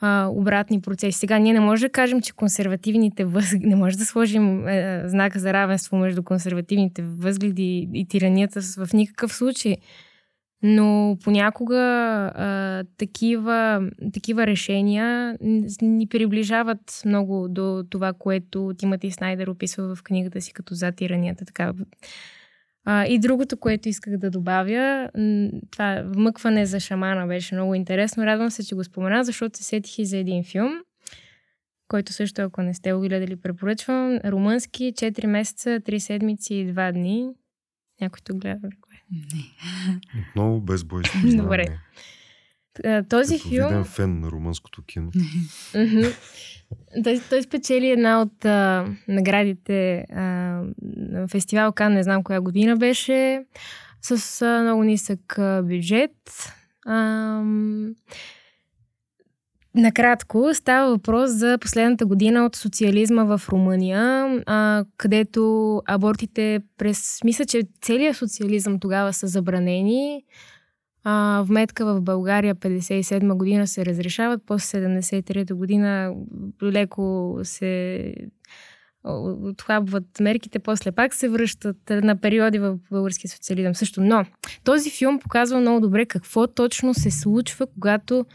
[0.00, 1.18] а, обратни процеси.
[1.18, 5.38] Сега ние не можем да кажем, че консервативните възгледи, не може да сложим е, знака
[5.38, 9.76] за равенство между консервативните възгледи и тиранията в никакъв случай.
[10.62, 11.78] Но понякога
[12.34, 15.36] а, такива, такива решения
[15.82, 21.44] ни приближават много до това, което Тимати Снайдер описва в книгата си като за тиранията.
[21.44, 21.72] Така,
[22.84, 25.10] а, и другото, което исках да добавя,
[25.70, 28.24] това вмъкване за шамана беше много интересно.
[28.24, 30.72] Радвам се, че го спомена, защото се сетих и за един филм,
[31.88, 34.18] който също, ако не сте го гледали, препоръчвам.
[34.24, 37.28] Румънски, 4 месеца, 3 седмици и 2 дни.
[38.00, 39.00] Някой то гледа ли го е?
[39.12, 40.22] Не.
[40.30, 41.02] Отново без бой.
[41.36, 41.78] Добре.
[43.08, 43.68] Този Като филм...
[43.68, 45.10] Виден фен на румънското кино.
[47.04, 50.22] той, той спечели една от а, наградите а,
[50.96, 53.44] на фестивал Кан, не знам коя година беше,
[54.02, 56.12] с а, много нисък а, бюджет.
[56.86, 57.42] А,
[59.74, 67.18] Накратко, става въпрос за последната година от социализма в Румъния, а, където абортите през...
[67.24, 70.24] Мисля, че целият социализъм тогава са забранени.
[71.04, 76.14] А, вметка в България 57 година се разрешават, после 73 година
[76.62, 78.14] леко се
[79.04, 84.00] отхлабват мерките, после пак се връщат на периоди в българския социализъм също.
[84.00, 84.24] Но
[84.64, 88.26] този филм показва много добре какво точно се случва, когато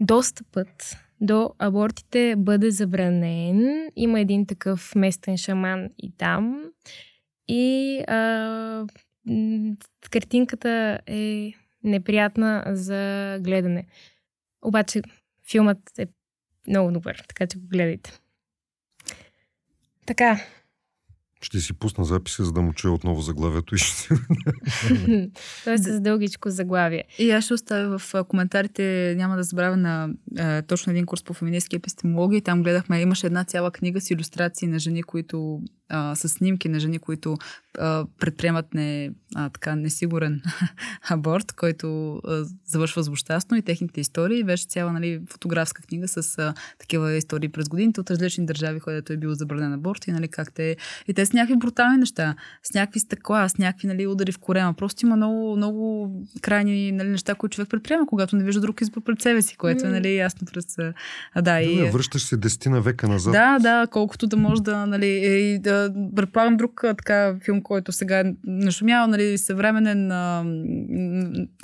[0.00, 3.88] достъпът до абортите бъде забранен.
[3.96, 6.64] Има един такъв местен шаман и там.
[7.48, 8.86] И а,
[10.10, 11.52] картинката е
[11.84, 13.86] неприятна за гледане.
[14.62, 15.02] Обаче
[15.50, 16.06] филмът е
[16.68, 18.12] много добър, така че го гледайте.
[20.06, 20.40] Така.
[21.42, 24.08] Ще си пусна записа, за да му чуя отново заглавието и ще
[25.64, 27.04] Той е с дългичко заглавие.
[27.18, 31.34] И аз ще оставя в коментарите, няма да забравя на а, точно един курс по
[31.34, 32.42] феминистки епистемология.
[32.42, 36.80] Там гледахме, имаше една цяла книга с иллюстрации на жени, които а, с снимки на
[36.80, 37.36] жени, които
[37.78, 40.42] а, предприемат не, а, така, несигурен
[41.10, 44.44] аборт, който а, завършва злощастно и техните истории.
[44.44, 49.12] Беше цяла нали, фотографска книга с а, такива истории през годините от различни държави, където
[49.12, 50.76] е бил забранен аборт и нали, как те...
[51.08, 54.74] И те с някакви брутални неща, с някакви стъкла, с някакви нали, удари в корема.
[54.74, 59.02] Просто има много, много крайни нали, неща, които човек предприема, когато не вижда друг избор
[59.02, 60.78] пред себе си, което е нали, ясно през...
[61.34, 61.76] А, да, и...
[61.76, 63.32] Да, връщаш се десетина века назад.
[63.32, 65.79] Да, да, колкото да може да, нали, и да
[66.16, 70.44] предполагам друг така филм, който сега е нашумява, нали, съвременен, а,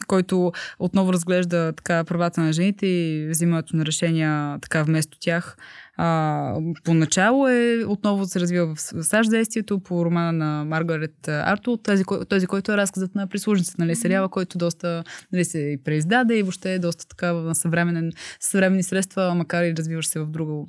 [0.07, 5.57] който отново разглежда така правата на жените и взимането на решения така вместо тях.
[5.97, 12.05] А, поначало е отново се развива в САЩ действието по романа на Маргарет Арто, този,
[12.29, 16.75] този който е разказът на прислужницата, нали, сериала, който доста нали, се преиздаде и въобще
[16.75, 20.69] е доста така на съвременен, съвременни средства, макар и развиваш се в друго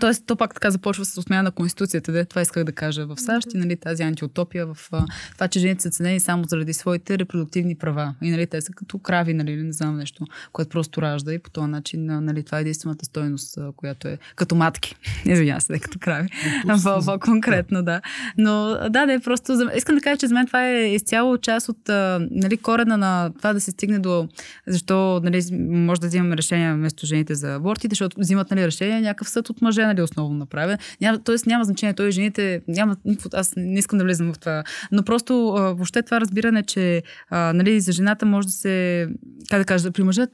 [0.00, 2.12] Тоест, то пак така започва с отмяна на Конституцията.
[2.12, 2.24] Де?
[2.24, 4.90] Това исках да кажа в САЩ и нали, тази антиутопия в
[5.32, 8.14] това, че жените са ценени само заради своите репродуктивни права.
[8.22, 11.50] И нали, те са като крави, нали, не знам нещо, което просто ражда и по
[11.50, 14.96] този начин нали, това е единствената стойност, която е като матки.
[15.24, 16.28] Извинявам се, като крави.
[16.84, 18.00] По-конкретно, да.
[18.38, 19.56] Но да, да, е просто...
[19.56, 19.70] За...
[19.76, 21.88] Искам да кажа, че за мен това е изцяло част от
[22.30, 24.28] нали, корена на това да се стигне до
[24.66, 29.28] защо нали, може да взимаме решения вместо жените за абортите, защото взимат нали, решения някакъв
[29.28, 30.78] съд от мъже, нали, основно направя.
[31.00, 32.96] Няма, тоест няма значение, той и жените, няма
[33.34, 34.64] аз не искам да влизам в това.
[34.92, 39.08] Но просто а, въобще това разбиране, че а, нали, за жената може да се,
[39.50, 40.26] как да кажа, при мъжа,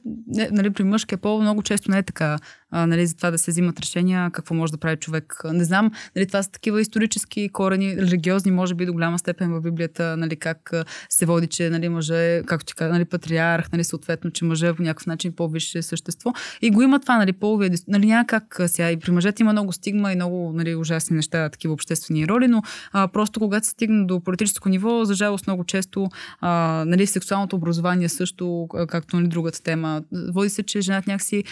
[0.51, 2.37] нали, при мъжкия пол много често не е така
[2.71, 5.41] нали, за това да се взимат решения, какво може да прави човек.
[5.53, 9.61] Не знам, нали, това са такива исторически корени, религиозни, може би до голяма степен в
[9.61, 10.71] Библията, нали, как
[11.09, 14.83] се води, че нали, мъже, както ти каза, нали, патриарх, нали, съответно, че мъже по
[14.83, 16.33] някакъв начин по-висше същество.
[16.61, 18.91] И го има това, нали, половия, нали, няма как сега.
[18.91, 22.61] И при мъжете има много стигма и много нали, ужасни неща, такива обществени роли, но
[22.91, 26.09] а, просто когато се стигне до политическо ниво, за жалост много често
[26.41, 30.01] а, нали, сексуалното образование също, както нали, другата тема,
[30.33, 31.43] води се, че жената някакси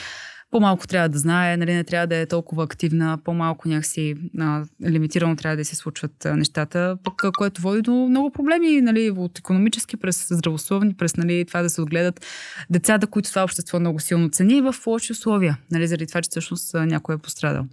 [0.55, 5.35] по-малко трябва да знае, нали, не трябва да е толкова активна, по-малко някакси а, лимитирано
[5.35, 9.97] трябва да се случват а, нещата, пък което води до много проблеми нали, от економически,
[9.97, 12.25] през здравословни, през нали, това да се отгледат
[12.69, 16.73] децата, които това общество много силно цени в лоши условия, нали, заради това, че всъщност
[16.73, 17.65] някой е пострадал.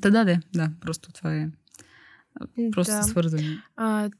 [0.00, 1.48] Та да, да, да, просто това е
[2.72, 3.02] просто да.
[3.02, 3.48] свързано.
[3.76, 4.10] А,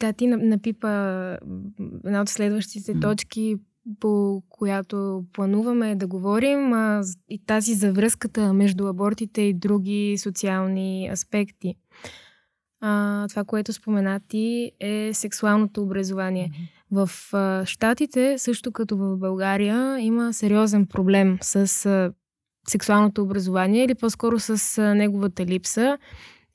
[0.00, 0.88] да, ти напипа
[2.04, 3.56] една от следващите точки
[4.00, 11.08] по която плануваме да говорим, а, и тази за връзката между абортите и други социални
[11.12, 11.74] аспекти.
[12.80, 16.50] А, това, което споменати е сексуалното образование.
[16.50, 17.06] Mm-hmm.
[17.06, 22.12] В а, Штатите, също като в България, има сериозен проблем с а,
[22.68, 25.98] сексуалното образование или по-скоро с а, неговата липса.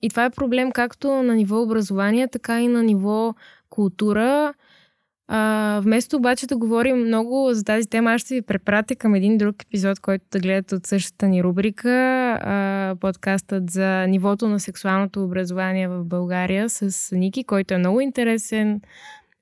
[0.02, 3.36] И това е проблем както на ниво образование, така и на ниво
[3.70, 4.54] култура.
[5.30, 9.38] А, вместо обаче да говорим много за тази тема, аз ще ви препратя към един
[9.38, 11.90] друг епизод, който да гледате от същата ни рубрика,
[12.42, 18.82] а, подкастът за нивото на сексуалното образование в България с Ники, който е много интересен,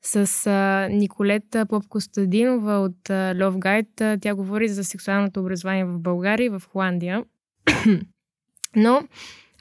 [0.01, 4.21] с а, Николета Поп-Костадинова от а, Love Guide.
[4.21, 7.23] Тя говори за сексуалното образование в България и в Холандия.
[8.75, 9.07] Но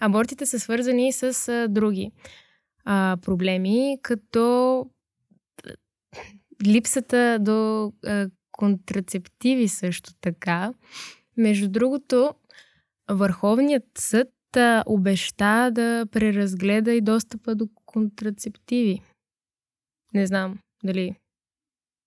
[0.01, 2.11] абортите са свързани с а, други
[2.85, 4.87] а, проблеми, като
[6.67, 10.73] липсата до а, контрацептиви също така.
[11.37, 12.35] Между другото,
[13.11, 19.03] Върховният съд а, обеща да преразгледа и достъпа до контрацептиви.
[20.15, 21.17] Не знам дали.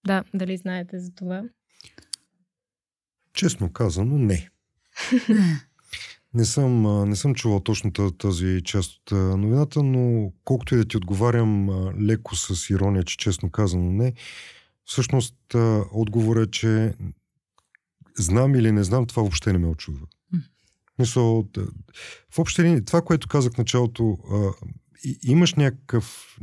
[0.07, 1.43] Да, дали знаете за това.
[3.33, 4.49] Честно казано, не.
[6.37, 10.97] Не съм, не съм чувал точно тази част от новината, но колкото и да ти
[10.97, 11.69] отговарям
[12.01, 14.13] леко с ирония, че честно казано не,
[14.85, 15.35] всъщност
[15.91, 16.93] отговорът е, че
[18.17, 20.07] знам или не знам, това въобще не ме очудва.
[20.99, 21.47] Мисъл,
[22.35, 24.17] въобще това, което казах в началото,
[25.23, 26.37] имаш някакъв,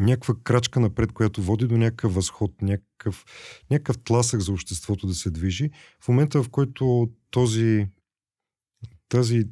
[0.00, 3.24] някаква крачка напред, която води до някакъв възход, някакъв,
[3.70, 5.70] някакъв тласък за обществото да се движи.
[6.00, 7.86] В момента, в който този
[9.12, 9.44] тази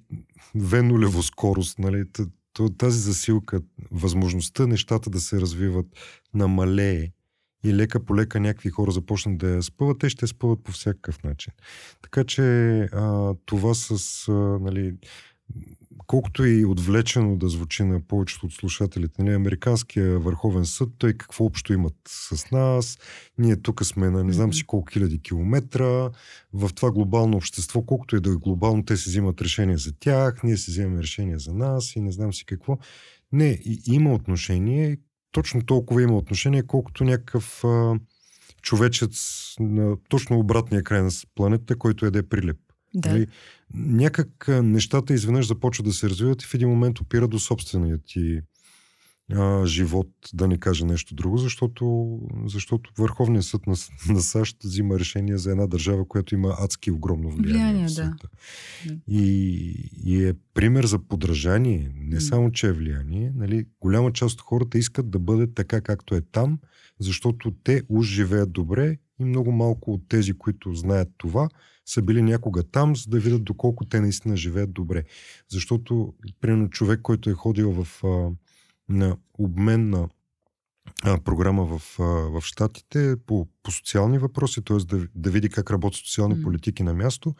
[0.54, 2.04] венулево скорост, нали,
[2.78, 5.86] тази засилка, възможността нещата да се развиват
[6.34, 7.08] намалее
[7.64, 11.22] и лека по лека някакви хора започнат да я спъват, те ще спъват по всякакъв
[11.22, 11.52] начин.
[12.02, 12.42] Така че
[12.80, 14.94] а, това с а, нали,
[16.10, 21.44] колкото и отвлечено да звучи на повечето от слушателите, нали, Американския върховен съд, той какво
[21.44, 22.98] общо имат с нас,
[23.38, 26.10] ние тук сме на не знам си колко хиляди километра,
[26.52, 30.42] в това глобално общество, колкото и да е глобално, те си взимат решение за тях,
[30.42, 32.78] ние си вземем решение за нас и не знам си какво.
[33.32, 34.96] Не, и, има отношение,
[35.32, 37.94] точно толкова има отношение, колкото някакъв а,
[38.62, 42.69] човечец на точно обратния край на планета, който еде прилеп.
[42.94, 43.12] Да.
[43.12, 43.26] Нали?
[43.74, 48.40] Някак нещата изведнъж започват да се развиват и в един момент опира до собствения ти
[49.32, 53.74] а, живот, да не кажа нещо друго, защото, защото Върховният съд на,
[54.14, 58.28] на САЩ взима решение за една държава, която има адски огромно влияние, влияние в света.
[58.86, 58.96] Да.
[59.08, 63.32] И, и е пример за подражание, не само, че е влияние.
[63.36, 66.58] Нали, голяма част от хората искат да бъде така, както е там,
[66.98, 71.48] защото те уж живеят добре и много малко от тези, които знаят това,
[71.86, 75.04] са били някога там, за да видят доколко те наистина живеят добре.
[75.48, 78.30] Защото, примерно, човек, който е ходил в, а,
[78.90, 80.08] на обмен на
[81.02, 84.76] а, програма в, а, в Штатите по, по социални въпроси, т.е.
[84.76, 86.42] Да, да види как работят социални mm.
[86.42, 87.34] политики на място,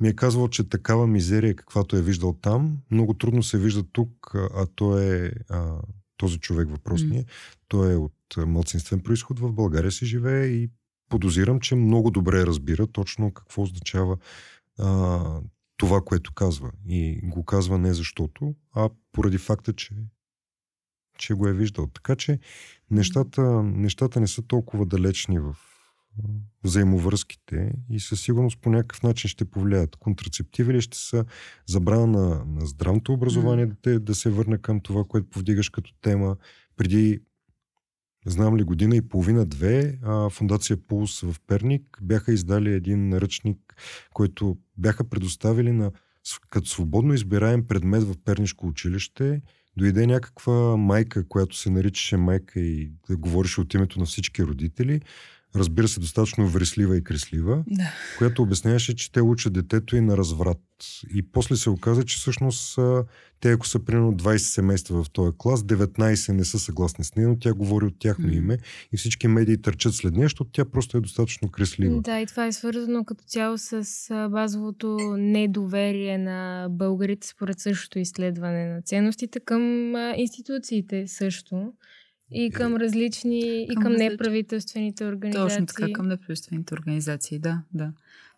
[0.00, 4.34] ми е казвал, че такава мизерия, каквато е виждал там, много трудно се вижда тук,
[4.34, 5.74] а, а той е а,
[6.16, 7.24] този човек въпросния.
[7.24, 7.28] Mm.
[7.68, 10.70] Той е от младсинствен происход в България си живее и
[11.08, 14.16] подозирам, че много добре разбира точно какво означава
[14.78, 15.40] а,
[15.76, 16.70] това, което казва.
[16.88, 19.94] И го казва не защото, а поради факта, че,
[21.18, 21.86] че го е виждал.
[21.86, 22.38] Така че
[22.90, 25.56] нещата, нещата не са толкова далечни в
[26.64, 29.96] взаимовръзките и със сигурност по някакъв начин ще повлияят.
[29.96, 31.24] Контрацептиви ли ще са
[31.66, 33.76] забрана на, на здравното образование mm.
[33.82, 36.36] да, да се върне към това, което повдигаш като тема.
[36.76, 37.20] Преди
[38.26, 39.98] знам ли, година и половина-две,
[40.30, 43.58] Фундация Пулс в Перник бяха издали един наръчник,
[44.12, 45.92] който бяха предоставили на
[46.50, 49.42] като свободно избираем предмет в Пернишко училище.
[49.78, 55.00] Дойде някаква майка, която се наричаше майка и да говореше от името на всички родители
[55.56, 57.92] разбира се, достатъчно вреслива и креслива, да.
[58.18, 60.58] която обясняваше, че те учат детето и на разврат.
[61.14, 62.78] И после се оказа, че всъщност
[63.40, 67.28] те, ако са примерно 20 семейства в този клас, 19 не са съгласни с нея,
[67.28, 68.58] но тя говори от тяхно име
[68.92, 72.00] и всички медии търчат след нея, защото тя просто е достатъчно креслива.
[72.00, 73.84] Да, и това е свързано като цяло с
[74.30, 81.72] базовото недоверие на българите според същото изследване на ценностите към институциите също.
[82.32, 85.56] И към различни, към и към неправителствените организации.
[85.56, 87.92] Точно така, към неправителствените организации, да, да.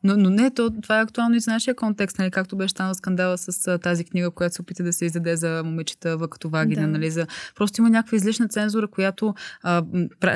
[0.05, 2.95] Но, но не, то, това е актуално и за нашия контекст, нали, както беше станал
[2.95, 6.83] скандала с а, тази книга, която се опита да се издаде за момичета като вагина.
[6.83, 6.89] Да.
[6.89, 7.27] Нали, за...
[7.55, 9.83] Просто има някаква излишна цензура, която, а,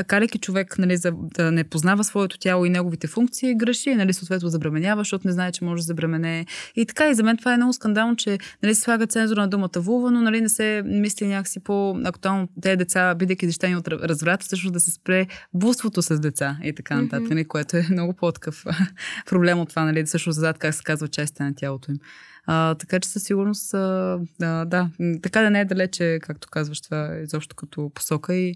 [0.07, 4.49] карайки човек нали, за, да не познава своето тяло и неговите функции, греши, нали, съответно
[4.49, 6.47] забременява, защото не знае, че може да забремене.
[6.77, 9.49] И така, и за мен това е много скандално, че нали, се слага цензура на
[9.49, 14.43] думата вулва, но нали, не се мисли някакси по-актуално тези деца, бидейки защитени от разврат,
[14.43, 17.47] всъщност да се спре буството с деца и така нататък, mm-hmm.
[17.47, 18.65] което е много по-такъв
[19.27, 21.99] проблем проблем от това, нали, също зад как се казва частите на тялото им.
[22.47, 24.91] А, така че със сигурност, а, да, да,
[25.23, 28.55] така да не е далече, както казваш, това изобщо като посока и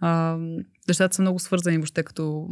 [0.00, 0.38] а,
[0.88, 2.48] нещата са много свързани въобще като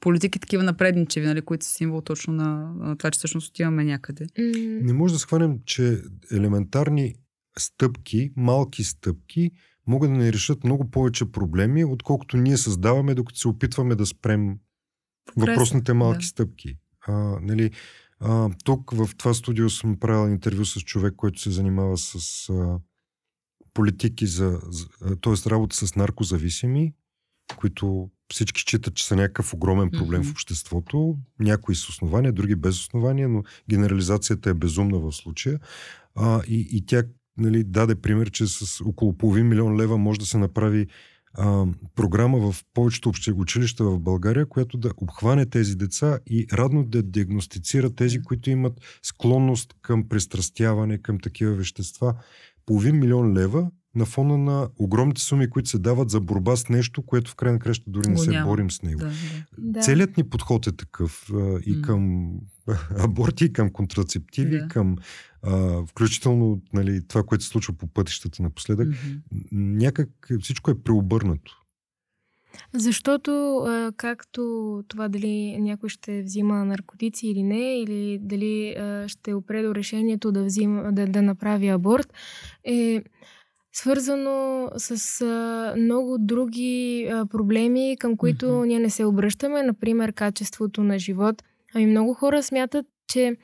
[0.00, 4.26] политики такива напредничеви, нали, които са символ точно на, на това, че всъщност отиваме някъде.
[4.82, 6.02] Не може да схванем, че
[6.32, 7.14] елементарни
[7.58, 9.50] стъпки, малки стъпки,
[9.86, 14.58] могат да не решат много повече проблеми, отколкото ние създаваме, докато се опитваме да спрем
[15.36, 16.26] въпросните малки да.
[16.26, 16.76] стъпки.
[17.08, 17.70] А, нали,
[18.20, 22.78] а, тук в това студио съм правил интервю с човек, който се занимава с а,
[23.74, 24.86] политики за, за
[25.20, 25.50] т.е.
[25.50, 26.92] работа с наркозависими,
[27.56, 30.28] които всички считат, че са някакъв огромен проблем mm-hmm.
[30.28, 31.16] в обществото.
[31.40, 35.60] Някои с основания, други без основания, но генерализацията е безумна в случая.
[36.14, 37.02] А, и, и тя
[37.36, 40.86] нали, даде пример, че с около половин милион лева може да се направи
[41.34, 47.02] а, програма в повечето училища в България, която да обхване тези деца и радно да
[47.02, 52.14] диагностицира тези, които имат склонност към пристрастяване, към такива вещества.
[52.66, 57.02] Половин милион лева на фона на огромните суми, които се дават за борба с нещо,
[57.02, 58.50] което в крайна краща дори не се няма.
[58.50, 59.00] борим с него.
[59.00, 59.12] Да,
[59.58, 59.80] да.
[59.80, 61.30] Целият ни подход е такъв
[61.66, 62.32] и към
[62.98, 64.68] аборти, и към контрацептиви, да.
[64.68, 64.96] към
[65.46, 68.88] а, включително нали, това, което се случва по пътищата напоследък.
[68.88, 69.20] Mm-hmm.
[69.52, 70.08] Някак
[70.40, 71.60] всичко е преобърнато.
[72.74, 73.62] Защото,
[73.96, 78.76] както това дали някой ще взима наркотици или не, или дали
[79.06, 82.12] ще опре до решението да, взима, да, да направи аборт,
[82.64, 83.02] е
[83.72, 88.66] свързано с а, много други а, проблеми, към които mm-hmm.
[88.66, 91.42] ние не се обръщаме, например качеството на живот.
[91.74, 93.36] Ами много хора смятат, че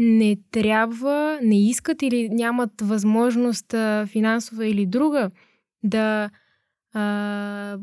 [0.00, 3.74] не трябва, не искат или нямат възможност
[4.06, 5.30] финансова или друга
[5.82, 6.30] да
[6.94, 7.78] а,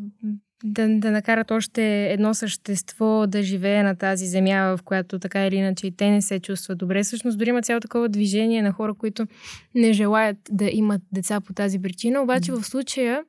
[0.63, 5.55] да, да накарат още едно същество да живее на тази земя, в която така или
[5.55, 7.03] иначе и те не се чувстват добре.
[7.03, 9.27] Всъщност дори има цяло такова движение на хора, които
[9.75, 12.21] не желаят да имат деца по тази причина.
[12.21, 13.23] Обаче в случая,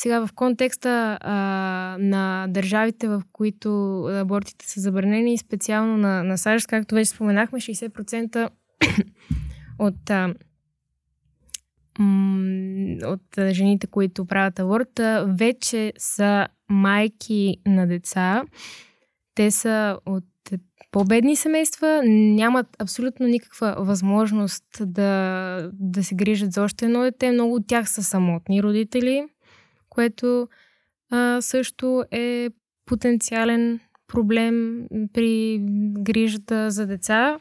[0.00, 1.34] сега в контекста а,
[2.00, 8.48] на държавите, в които абортите са забранени, специално на, на САЩ, както вече споменахме, 60%
[9.78, 10.34] от а,
[13.04, 18.42] от жените, които правят аборт, вече са майки на деца.
[19.34, 20.24] Те са от
[20.90, 27.30] по-бедни семейства, нямат абсолютно никаква възможност да, да се грижат за още едно дете.
[27.30, 29.26] Много от тях са самотни родители,
[29.90, 30.48] което
[31.10, 32.50] а, също е
[32.86, 35.58] потенциален проблем при
[35.98, 37.38] грижата за деца.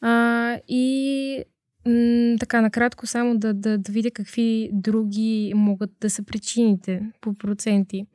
[0.00, 1.44] А, и
[1.86, 7.34] М- така, накратко само да, да, да видя какви други могат да са причините по
[7.34, 8.06] проценти.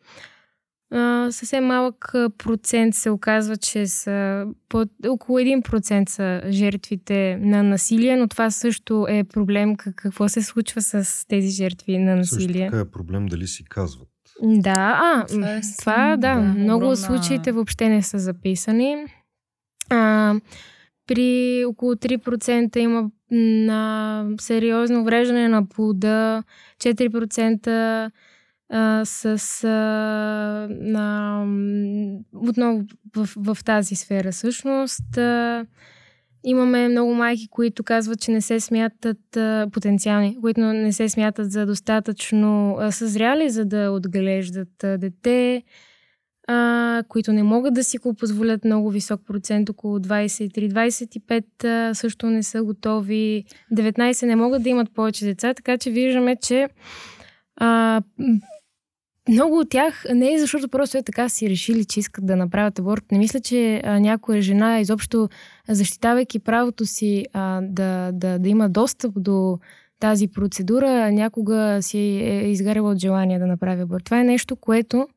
[0.92, 8.16] А, съвсем малък процент се оказва, че са под, около 1% са жертвите на насилие,
[8.16, 12.48] но това също е проблем какво се случва с тези жертви на насилие.
[12.48, 14.10] Също така е проблем дали си казват.
[14.44, 16.98] Да, а, това, е, това да, да, много огромна...
[16.98, 19.06] случаите въобще не са записани.
[19.90, 20.36] А,
[21.08, 26.44] при около 3% има на сериозно увреждане на плода,
[26.80, 28.12] 4%
[28.70, 29.70] а, с а,
[30.70, 31.46] на,
[32.34, 32.84] отново
[33.16, 35.18] в, в тази сфера всъщност.
[35.18, 35.66] А,
[36.44, 41.52] имаме много майки, които казват, че не се смятат а, потенциални, които не се смятат
[41.52, 45.64] за достатъчно а, съзряли, за да отглеждат а, дете
[46.48, 52.44] а, които не могат да си го позволят много висок процент, около 23-25 също не
[52.44, 56.70] са готови, 19 не могат да имат повече деца, така че виждаме, че
[57.56, 58.02] а,
[59.30, 62.80] много от тях не е защото просто е така си решили, че искат да направят
[62.80, 63.04] аборт.
[63.12, 65.30] Не мисля, че някоя жена, изобщо
[65.70, 69.60] защитавайки правото си а, да, да, да има достъп до
[70.00, 74.04] тази процедура, някога си е изгаряла от желание да направи аборт.
[74.04, 75.08] Това е нещо, което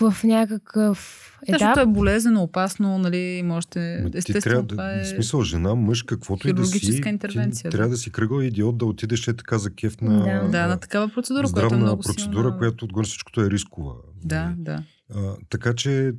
[0.00, 1.60] в някакъв етап.
[1.60, 4.04] Защото е болезнено, опасно, нали, можете...
[4.14, 5.04] Естествено, ти трябва това е...
[5.04, 7.02] В смисъл, жена, мъж, каквото и да си...
[7.06, 7.62] интервенция.
[7.62, 7.76] Ти, да.
[7.76, 10.22] трябва да си кръгъл идиот да отидеш е така за кеф на...
[10.22, 12.58] Да, да на такава процедура, която е много процедура, силна.
[12.58, 13.92] която отгоре всичкото е рискова.
[14.24, 14.54] Да, нали?
[14.58, 14.82] да.
[15.14, 16.12] А, така че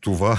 [0.00, 0.38] това,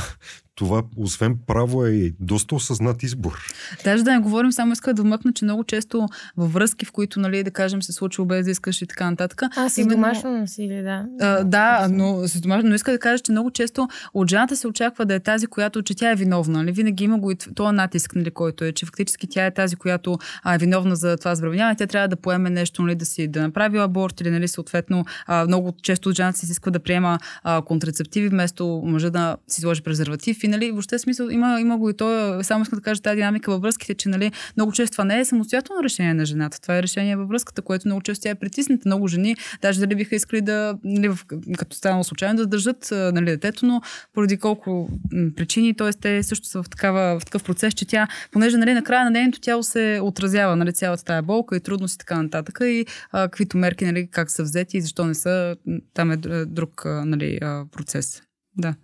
[0.56, 3.54] това, освен право, е доста осъзнат избор.
[3.84, 7.20] Даже да не говорим, само иска да вмъкна, че много често във връзки, в които,
[7.20, 9.42] нали, да кажем, се случва без да искаш и така нататък.
[9.56, 9.96] А, с именно...
[9.96, 11.06] домашно насилие, да.
[11.22, 14.68] А, да, но с домашно, но иска да кажа, че много често от жената се
[14.68, 16.58] очаква да е тази, която, че тя е виновна.
[16.58, 16.72] Нали?
[16.72, 20.18] Винаги има го и този натиск, нали, който е, че фактически тя е тази, която
[20.44, 21.76] а, е виновна за това забравяние.
[21.76, 25.46] Тя трябва да поеме нещо, нали, да си да направи аборт или, нали, съответно, а,
[25.46, 29.82] много често от жената се изисква да приема а, контрацептиви вместо мъжа да си сложи
[29.82, 33.16] презерватив и нали, въобще смисъл има, има го и то, само иска да кажа тази
[33.16, 36.62] динамика във връзките, че нали, много често това не е самостоятелно решение на жената.
[36.62, 38.82] Това е решение във връзката, което много често тя е притисната.
[38.86, 41.12] Много жени, даже дали биха искали да, нали,
[41.58, 43.82] като станало случайно, да държат нали, детето, но
[44.14, 44.90] поради колко
[45.36, 45.90] причини, т.е.
[45.94, 49.40] те също са в, такава, в такъв процес, че тя, понеже нали, накрая на нейното
[49.40, 53.58] тяло се отразява нали, цялата тая болка и трудност и така нататък и а, каквито
[53.58, 55.56] мерки, нали, как са взети и защо не са,
[55.94, 57.40] там е друг нали,
[57.72, 58.22] процес.
[58.58, 58.76] Да.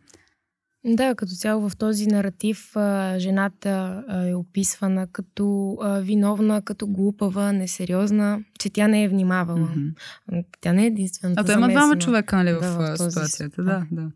[0.86, 6.88] Да, като цяло в този наратив а, жената а, е описвана като а, виновна, като
[6.88, 9.69] глупава, несериозна, че тя не е внимавала.
[9.75, 10.45] Mm-hmm.
[10.61, 11.41] Тя не е единствената.
[11.41, 13.63] А то има двама човека, нали, да, в, в ситуацията.
[13.63, 14.11] Да, да.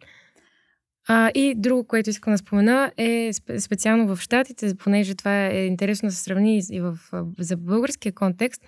[1.07, 6.07] А, и друго, което искам да спомена е специално в Штатите, понеже това е интересно
[6.09, 6.97] да се сравни и в,
[7.39, 8.61] за българския контекст,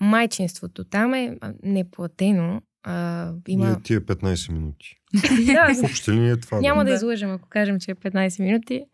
[0.00, 3.66] майчинството там е неплатено А, има...
[3.70, 4.94] Не, тия 15 минути.
[5.46, 6.60] да, В общи линии е това.
[6.60, 6.94] няма да Да.
[6.94, 8.84] излъжем, ако кажем, че е 15 минути.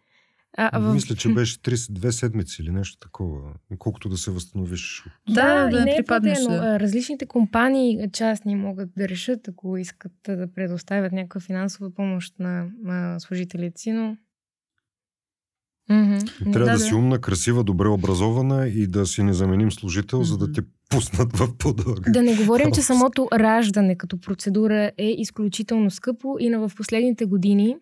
[0.56, 0.94] А, а в...
[0.94, 3.40] Мисля, че беше 32 седмици или нещо такова.
[3.78, 5.04] Колкото да се възстановиш.
[5.28, 6.62] Да, да и не е припаднеш, платено.
[6.62, 6.80] да.
[6.80, 13.20] Различните компании частни могат да решат, ако искат да предоставят някаква финансова помощ на, на
[13.20, 14.16] служителите си, но...
[15.88, 16.18] Мгм.
[16.52, 16.96] Трябва да, Да, си да.
[16.96, 20.62] умна, красива, добре образована и да си незаменим служител, за да те
[20.94, 22.10] пуснат в по-дълга.
[22.10, 27.24] Да не говорим, че самото раждане като процедура е изключително скъпо и на в последните
[27.24, 27.76] години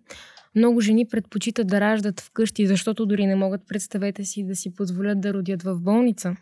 [0.54, 5.20] много жени предпочитат да раждат вкъщи, защото дори не могат, представете си, да си позволят
[5.20, 6.36] да родят в болница.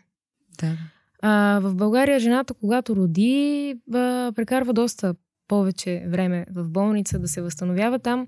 [0.59, 0.77] Да.
[1.21, 5.15] А, в България жената, когато роди, а, прекарва доста
[5.47, 8.27] повече време в болница да се възстановява там.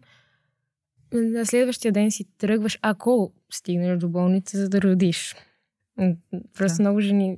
[1.13, 5.35] На следващия ден си тръгваш, ако стигнеш до болница, за да родиш.
[6.57, 6.83] Просто Да.
[6.83, 7.37] много жени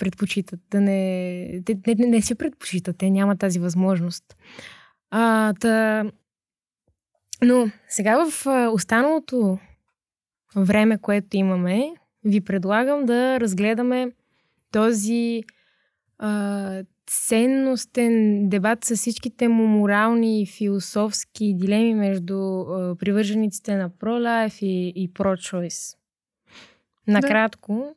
[0.00, 1.62] предпочитат да не...
[1.64, 4.36] Те, не, не, не се предпочитат, те нямат тази възможност.
[5.10, 6.04] А, та...
[7.44, 9.58] Но сега в останалото
[10.56, 11.94] време, което имаме,
[12.24, 14.12] ви предлагам да разгледаме
[14.72, 15.42] този
[16.18, 24.62] а, ценностен дебат с всичките му морални и философски дилеми между а, привържениците на pro-life
[24.62, 25.96] и, и pro-choice.
[27.06, 27.94] Накратко,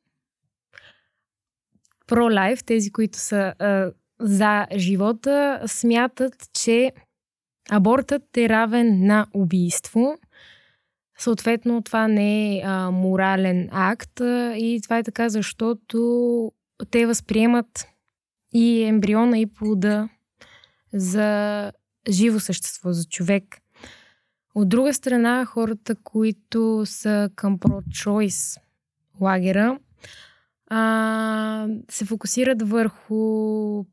[2.14, 6.92] pro-life, тези, които са а, за живота, смятат, че
[7.70, 10.18] абортът е равен на убийство.
[11.18, 16.52] Съответно, това не е а, морален акт а, и това е така, защото
[16.92, 17.88] те възприемат
[18.54, 20.10] и ембриона, и плода
[20.94, 21.72] за
[22.10, 23.58] живо същество, за човек.
[24.56, 28.62] От друга страна, хората, които са към pro-choice
[29.22, 29.80] лагера,
[30.76, 33.86] а, се фокусират върху,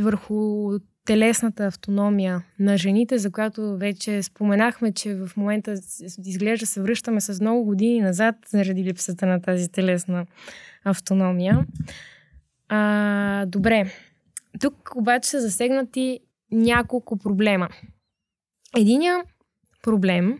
[0.00, 0.70] върху
[1.04, 5.74] телесната автономия на жените, за която вече споменахме, че в момента
[6.24, 10.26] изглежда се връщаме с много години назад заради липсата на тази телесна
[10.84, 11.66] автономия.
[12.68, 13.92] А, добре.
[14.60, 16.20] Тук обаче са засегнати
[16.52, 17.68] няколко проблема.
[18.76, 19.24] Единия
[19.82, 20.38] проблем,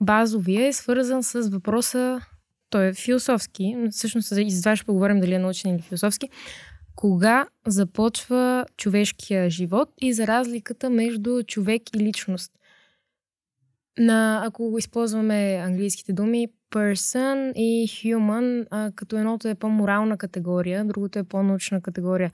[0.00, 2.20] базовия, е свързан с въпроса,
[2.70, 6.28] той е философски, но всъщност и за това ще поговорим дали е научен или философски,
[6.96, 12.52] кога започва човешкия живот и за разликата между човек и личност.
[13.98, 21.18] На, ако използваме английските думи, person и human, а, като едното е по-морална категория, другото
[21.18, 22.32] е по-научна категория.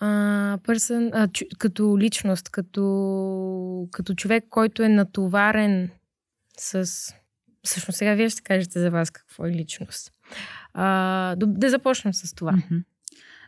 [0.00, 5.90] А, person, а, чу, като личност, като, като човек, който е натоварен
[6.58, 7.14] с...
[7.64, 10.12] Всъщност сега вие ще кажете за вас какво е личност.
[10.74, 12.54] А, да, започнем с това.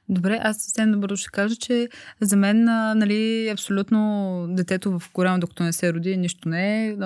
[0.08, 1.88] Добре, аз съвсем добро ще кажа, че
[2.20, 2.64] за мен,
[2.98, 6.96] нали, абсолютно детето в корема, докато не се роди, нищо не е.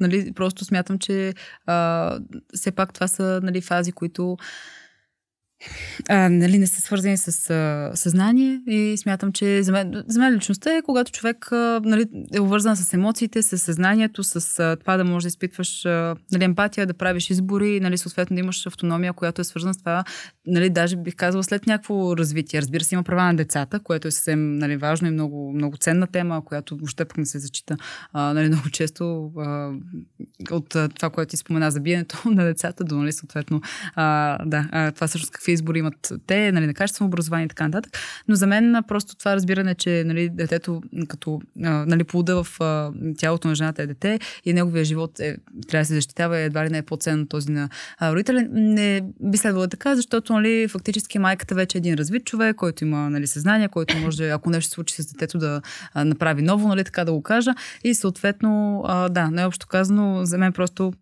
[0.00, 1.34] Нали, просто смятам, че
[1.66, 2.18] а,
[2.54, 4.36] все пак това са нали, фази, които
[6.08, 10.34] а, нали, не са свързани с а, съзнание и смятам, че за мен, за мен
[10.34, 14.96] личността е когато човек а, нали, е обвързан с емоциите, с съзнанието, с а, това
[14.96, 19.12] да можеш да изпитваш а, нали, емпатия, да правиш избори, нали, съответно да имаш автономия,
[19.12, 20.04] която е свързана с това,
[20.46, 22.60] нали, даже бих казала след някакво развитие.
[22.60, 26.06] Разбира се, има права на децата, което е съвсем нали, важно и много, много ценна
[26.06, 27.76] тема, която въобще пък не се зачита
[28.12, 29.72] а, нали, много често а,
[30.50, 33.60] от а, това, което ти спомена за биенето на децата до, нали, съответно,
[33.94, 37.64] а, да, а, това всъщност какви избори имат те, нали, на качествено образование и така
[37.64, 37.98] нататък.
[38.28, 42.58] Но за мен просто това разбиране, че нали, детето като нали, плода в
[43.18, 45.36] тялото на жената е дете и неговия живот е,
[45.68, 47.68] трябва да се защитава и едва ли не е по-ценно този на
[48.02, 48.46] родителя.
[48.50, 52.84] Не би следвало е така, защото нали, фактически майката вече е един развит човек, който
[52.84, 55.62] има нали, съзнание, който може, ако нещо се случи с детето, да
[55.96, 57.54] направи ново, нали, така да го кажа.
[57.84, 60.92] И съответно, да, най-общо казано, за мен просто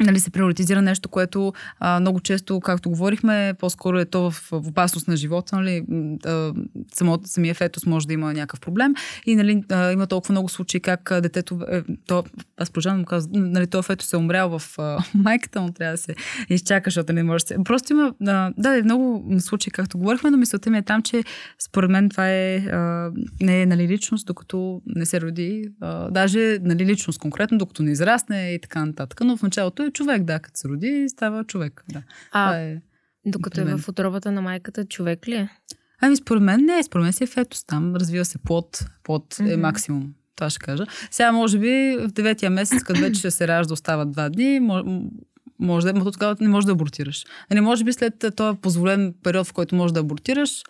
[0.00, 4.68] нали, се приоритизира нещо, което а, много често, както говорихме, по-скоро е то в, в
[4.68, 5.56] опасност на живота.
[5.56, 5.84] Нали,
[6.26, 6.52] а,
[6.94, 8.94] само, самия фетус може да има някакъв проблем
[9.26, 12.24] и нали, а, има толкова много случаи как детето, е, то,
[12.56, 15.92] аз продължавам да му казвам, нали, то фетус е умрял в а, майката му, трябва
[15.92, 16.14] да се
[16.48, 17.56] изчака, защото не може да се...
[17.64, 21.24] Просто има, а, да, е много случаи, както говорихме, но мисълта ми е там, че
[21.58, 25.64] според мен това е, а, не е нали, личност, докато не се роди.
[25.80, 29.20] А, даже нали, личност конкретно, докато не израсне и така нататък.
[29.24, 31.84] Но в началото е човек, да, като се роди, става човек.
[31.92, 32.02] Да.
[32.28, 32.80] Това А, е...
[33.26, 35.48] докато е в отробата на майката, човек ли е?
[36.00, 39.42] Ами според мен не, според мен си е фетус там, развива се плод, плод е
[39.42, 39.60] Мгм.
[39.60, 40.14] максимум.
[40.36, 40.86] Това ще кажа.
[41.10, 44.60] Сега, може би, в деветия месец, като вече ще се ражда, остават два дни,
[45.60, 47.24] може, да, но тогава не можеш да абортираш.
[47.50, 50.62] Нали, може би след този позволен период, в който можеш да абортираш,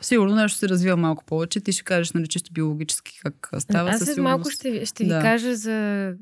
[0.00, 1.60] Сигурно нещо се развива малко повече.
[1.60, 3.90] Ти ще кажеш, нали, чисто биологически как става.
[3.90, 5.20] Аз след малко ще, ще ви да.
[5.20, 6.12] кажа за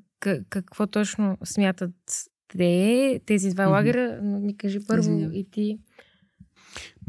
[0.50, 1.94] какво точно смятат
[2.48, 5.30] те, тези два лагера, но ми кажи първо Извиня.
[5.34, 5.78] и ти.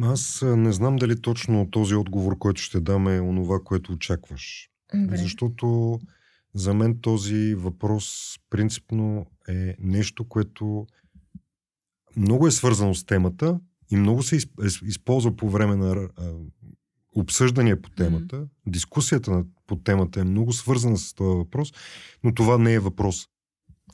[0.02, 4.70] Аз не знам дали точно този отговор, който ще дам е онова, което очакваш.
[4.96, 5.18] Добре.
[5.18, 6.00] Защото
[6.54, 10.88] за мен този въпрос принципно е нещо, което
[12.18, 13.60] много е свързано с темата
[13.92, 14.40] и много се
[14.84, 16.10] използва по време на
[17.16, 18.48] обсъждания по темата.
[18.68, 21.74] Дискусията по темата е много свързана с този въпрос,
[22.24, 23.28] но това не е въпрос.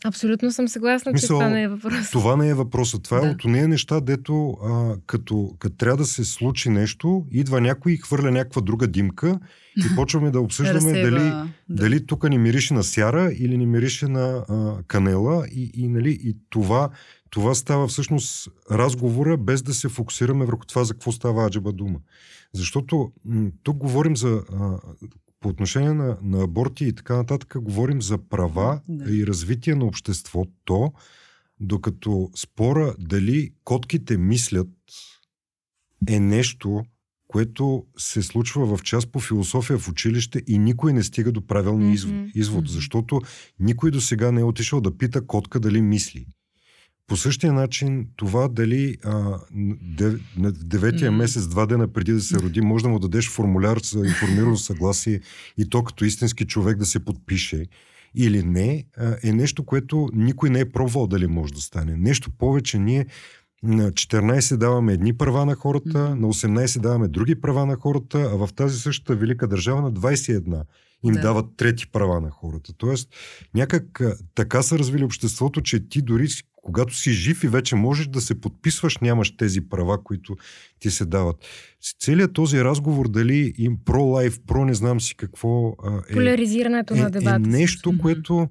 [0.05, 2.11] Абсолютно съм съгласна, Мисъл, че това не е въпрос.
[2.11, 3.03] Това не е въпросът.
[3.03, 3.27] Това е да.
[3.27, 7.91] е от нея неща, дето а, като, като трябва да се случи нещо, идва някой
[7.91, 9.39] и хвърля някаква друга димка
[9.77, 11.47] и почваме да обсъждаме дали, да.
[11.69, 16.19] дали тук ни мирише на сяра или ни мирише на а, канела и, и, нали,
[16.23, 16.89] и това,
[17.29, 21.99] това става всъщност разговора без да се фокусираме върху това за какво става аджаба дума.
[22.53, 24.77] Защото м- тук говорим за а,
[25.43, 29.15] по отношение на, на аборти и така нататък, говорим за права да.
[29.15, 30.93] и развитие на обществото,
[31.59, 34.69] докато спора дали котките мислят
[36.07, 36.83] е нещо,
[37.27, 41.97] което се случва в част по философия в училище и никой не стига до правилния
[41.97, 42.31] mm-hmm.
[42.35, 43.21] извод, защото
[43.59, 46.25] никой до сега не е отишъл да пита котка дали мисли.
[47.07, 49.39] По същия начин, това дали а,
[50.37, 53.99] на деветия месец, два дена преди да се роди, може да му дадеш формуляр за
[53.99, 55.21] информирано съгласие
[55.57, 57.65] и то като истински човек да се подпише
[58.15, 58.85] или не,
[59.23, 61.95] е нещо, което никой не е пробвал дали може да стане.
[61.97, 63.05] Нещо повече, ние
[63.63, 66.13] на 14 даваме едни права на хората, mm.
[66.13, 70.63] на 18 даваме други права на хората, а в тази същата велика държава на 21
[71.03, 71.21] им да.
[71.21, 72.73] дават трети права на хората.
[72.77, 73.09] Тоест,
[73.55, 74.01] някак
[74.35, 76.27] така са развили обществото, че ти дори
[76.63, 80.35] когато си жив и вече можеш да се подписваш, нямаш тези права, които
[80.79, 81.35] ти се дават.
[81.99, 85.75] Целият този разговор, дали им про-лайф, про не знам си какво
[86.09, 86.13] е...
[86.13, 87.35] Поляризирането е, на дебата.
[87.35, 88.47] Е нещо, което,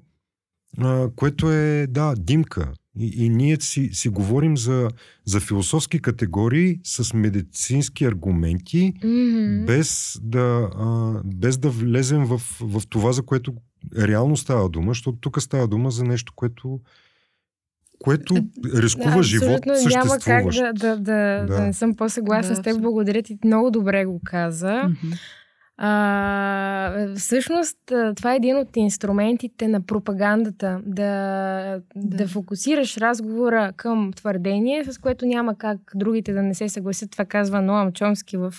[0.77, 2.71] а, което е, да, димка.
[2.99, 4.89] И, и ние си, си говорим за,
[5.25, 9.65] за философски категории с медицински аргументи, mm-hmm.
[9.65, 13.53] без, да, а, без да влезем в, в това, за което
[13.97, 16.79] реално става дума, защото тук става дума за нещо, което
[18.03, 18.35] което
[18.75, 21.61] рискува да, живот няма как да, да, да, да.
[21.61, 22.81] не съм по-съгласна да, с теб.
[22.81, 23.37] Благодаря ти.
[23.45, 24.67] Много добре го каза.
[24.67, 25.19] Mm-hmm.
[25.77, 27.77] А, всъщност,
[28.15, 30.81] това е един от инструментите на пропагандата.
[30.85, 32.17] Да, да.
[32.17, 37.11] да фокусираш разговора към твърдение, с което няма как другите да не се съгласят.
[37.11, 38.53] Това казва Ноам Чомски в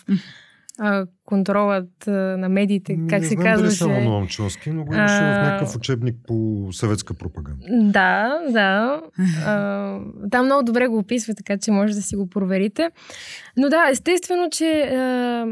[0.78, 3.64] а, контролът а, на медиите, как не се казва.
[3.64, 7.66] Не знам дали само Ноам Чомски, но го имаше в някакъв учебник по съветска пропаганда.
[7.70, 9.00] Да, да.
[9.46, 9.98] А,
[10.30, 12.90] там много добре го описва, така че може да си го проверите.
[13.56, 15.46] Но да, естествено, че а,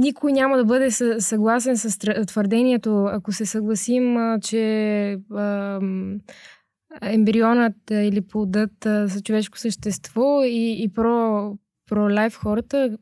[0.00, 0.90] никой няма да бъде
[1.20, 5.80] съгласен с твърдението, ако се съгласим, а, че а,
[7.02, 11.52] ембрионът или плодът а, са човешко същество и, и про,
[11.88, 12.96] про лайф хората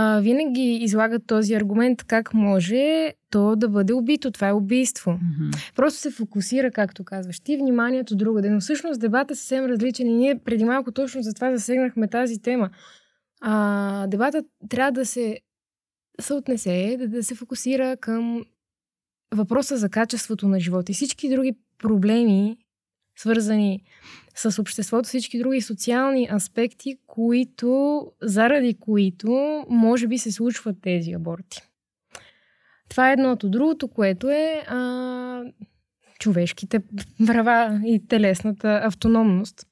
[0.00, 4.30] а, винаги излагат този аргумент как може то да бъде убито.
[4.30, 5.10] Това е убийство.
[5.10, 5.74] Mm-hmm.
[5.74, 8.50] Просто се фокусира, както казваш ти, вниманието другаде.
[8.50, 12.42] Но всъщност дебата е съвсем различен и ние преди малко точно за това засегнахме тази
[12.42, 12.70] тема.
[13.40, 15.38] А, дебатът трябва да се
[16.20, 18.44] съотнесе, да, да се фокусира към
[19.34, 22.56] въпроса за качеството на живота и всички други проблеми,
[23.18, 23.82] свързани
[24.34, 31.62] с обществото, всички други социални аспекти, които, заради които може би се случват тези аборти.
[32.88, 33.48] Това е едното.
[33.48, 35.42] Другото, което е а,
[36.18, 36.80] човешките
[37.26, 39.66] права и телесната автономност,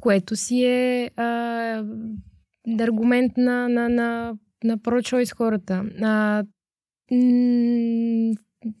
[0.00, 1.84] което си е а,
[2.80, 4.34] аргумент на, на, на,
[4.64, 5.84] на про-чойс хората.
[6.02, 6.44] А,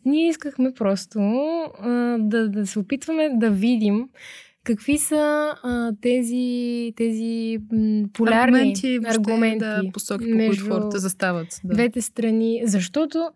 [0.04, 4.08] ние искахме просто а, да, да се опитваме да видим
[4.68, 11.60] какви са а, тези, тези м, полярни аргументи, аргументи да, посоки, по които хората застават.
[11.64, 11.74] Да.
[11.74, 12.62] Двете страни.
[12.64, 13.30] Защото,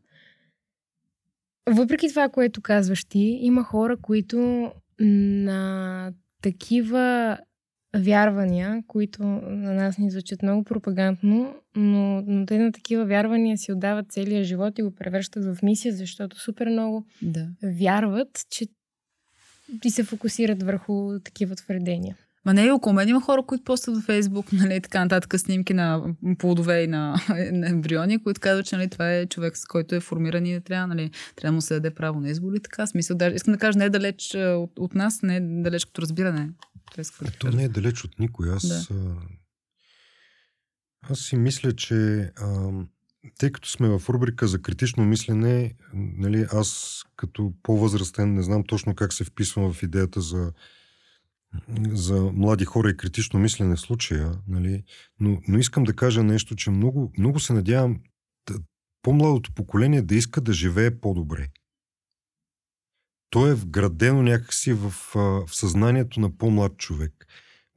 [1.71, 6.13] въпреки това, което казваш ти, има хора, които на
[6.43, 7.39] такива
[7.97, 13.73] вярвания, които на нас ни звучат много пропагандно, но, но те на такива вярвания си
[13.73, 17.49] отдават целия живот и го превръщат в мисия, защото супер много да.
[17.63, 18.67] вярват, че
[19.85, 22.17] и се фокусират върху такива твърдения.
[22.45, 26.15] Ма не, около мен има хора, които постват във Фейсбук, нали, така нататък снимки на
[26.39, 27.17] плодове и на,
[27.53, 30.87] на ембриони, които казват, че нали, това е човек, с който е формиран и трябва,
[30.87, 32.87] нали, трябва да му се даде право на избор и така.
[32.87, 36.03] Смисъл, даже, искам да кажа, не е далеч от, от нас, не е далеч като
[36.03, 36.51] разбиране.
[37.39, 38.51] Това, да не е далеч от никой.
[38.51, 38.97] Аз да.
[41.11, 42.71] Аз си мисля, че а,
[43.39, 48.95] тъй като сме в рубрика за критично мислене, нали, аз като по-възрастен не знам точно
[48.95, 50.53] как се вписвам в идеята за,
[51.93, 54.83] за млади хора и критично мислене случая, нали,
[55.21, 58.01] но, но искам да кажа нещо, че много, много се надявам
[59.03, 61.49] по-младото поколение да иска да живее по-добре.
[63.31, 67.27] То е вградено някакси в, в съзнанието на по-млад човек.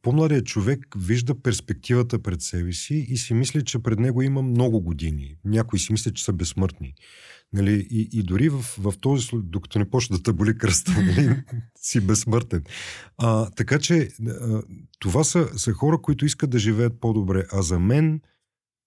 [0.01, 4.81] По-младият човек вижда перспективата пред себе си и си мисли, че пред него има много
[4.81, 5.37] години.
[5.45, 6.93] Някои си мислят, че са безсмъртни.
[7.55, 7.87] Нали?
[7.91, 11.43] И, и дори в, в този случай, докато не почне да те боли кръста, нали?
[11.77, 12.63] си безсмъртен.
[13.17, 14.61] А, така че а,
[14.99, 17.45] това са, са хора, които искат да живеят по-добре.
[17.51, 18.21] А за мен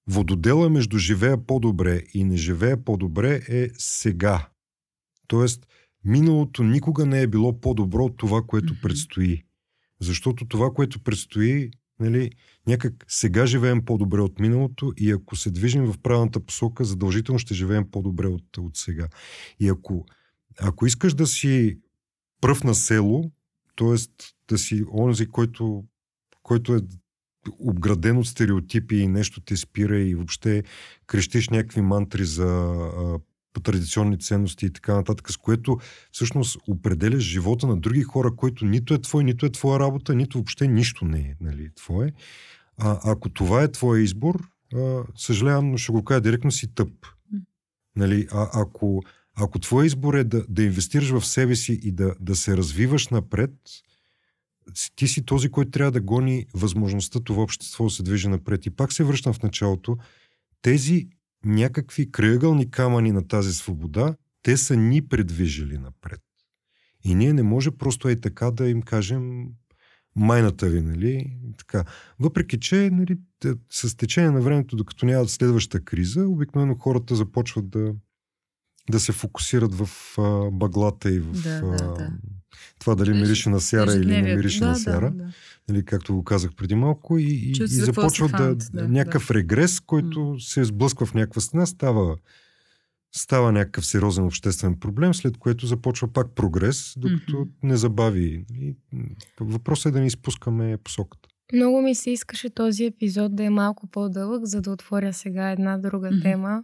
[0.09, 4.49] вододела между живея по-добре и не живея по-добре е сега.
[5.27, 5.67] Тоест,
[6.05, 9.43] миналото никога не е било по-добро от това, което предстои.
[10.01, 11.71] Защото това, което предстои,
[12.01, 12.31] нали,
[12.67, 17.55] някак сега живеем по-добре от миналото и ако се движим в правилната посока, задължително ще
[17.55, 19.09] живеем по-добре от, от сега.
[19.61, 20.07] И ако,
[20.61, 21.79] ако искаш да си
[22.41, 23.31] пръв на село,
[23.77, 23.97] т.е.
[24.49, 25.85] да си онзи, който,
[26.43, 26.81] който е
[27.59, 30.63] обграден от стереотипи и нещо те спира и въобще
[31.07, 32.77] крещиш някакви мантри за
[33.53, 35.79] по традиционни ценности и така нататък, с което
[36.13, 40.39] всъщност определяш живота на други хора, който нито е твой, нито е твоя работа, нито
[40.39, 42.13] въобще нищо не е нали, твое.
[42.79, 46.91] А ако това е твой избор, а, съжалявам, но ще го кажа директно си тъп.
[47.97, 49.03] Нали, а ако,
[49.35, 53.09] ако твой избор е да, да инвестираш в себе си и да, да се развиваш
[53.09, 53.51] напред,
[54.97, 58.67] ти си този, който трябва да гони възможността това общество да се движи напред.
[58.67, 59.97] И пак се връщам в началото.
[60.63, 61.09] Тези
[61.45, 66.21] някакви крайъгълни камъни на тази свобода, те са ни предвижили напред.
[67.05, 69.47] И ние не може просто е така да им кажем
[70.17, 71.37] майната ви, нали?
[71.59, 71.85] Така.
[72.19, 73.19] Въпреки, че нали,
[73.71, 77.95] с течение на времето, докато няма следваща криза, обикновено хората започват да,
[78.91, 82.11] да се фокусират в а, баглата и в да, да, да.
[82.79, 85.11] това дали мирише на сяра или не мирише да, на сяра.
[85.11, 85.33] Да, да.
[85.69, 89.35] Нали, както го казах преди малко, и, и, и започват да, да, някакъв да.
[89.35, 90.39] регрес, който mm.
[90.39, 92.17] се сблъсква в някаква стена, става,
[93.13, 97.49] става някакъв сериозен обществен проблем, след което започва пак прогрес, докато mm-hmm.
[97.63, 98.45] не забави.
[98.55, 98.77] И
[99.41, 101.29] въпросът е да не изпускаме посоката.
[101.53, 105.79] Много ми се искаше този епизод да е малко по-дълъг, за да отворя сега една
[105.79, 106.23] друга mm-hmm.
[106.23, 106.63] тема.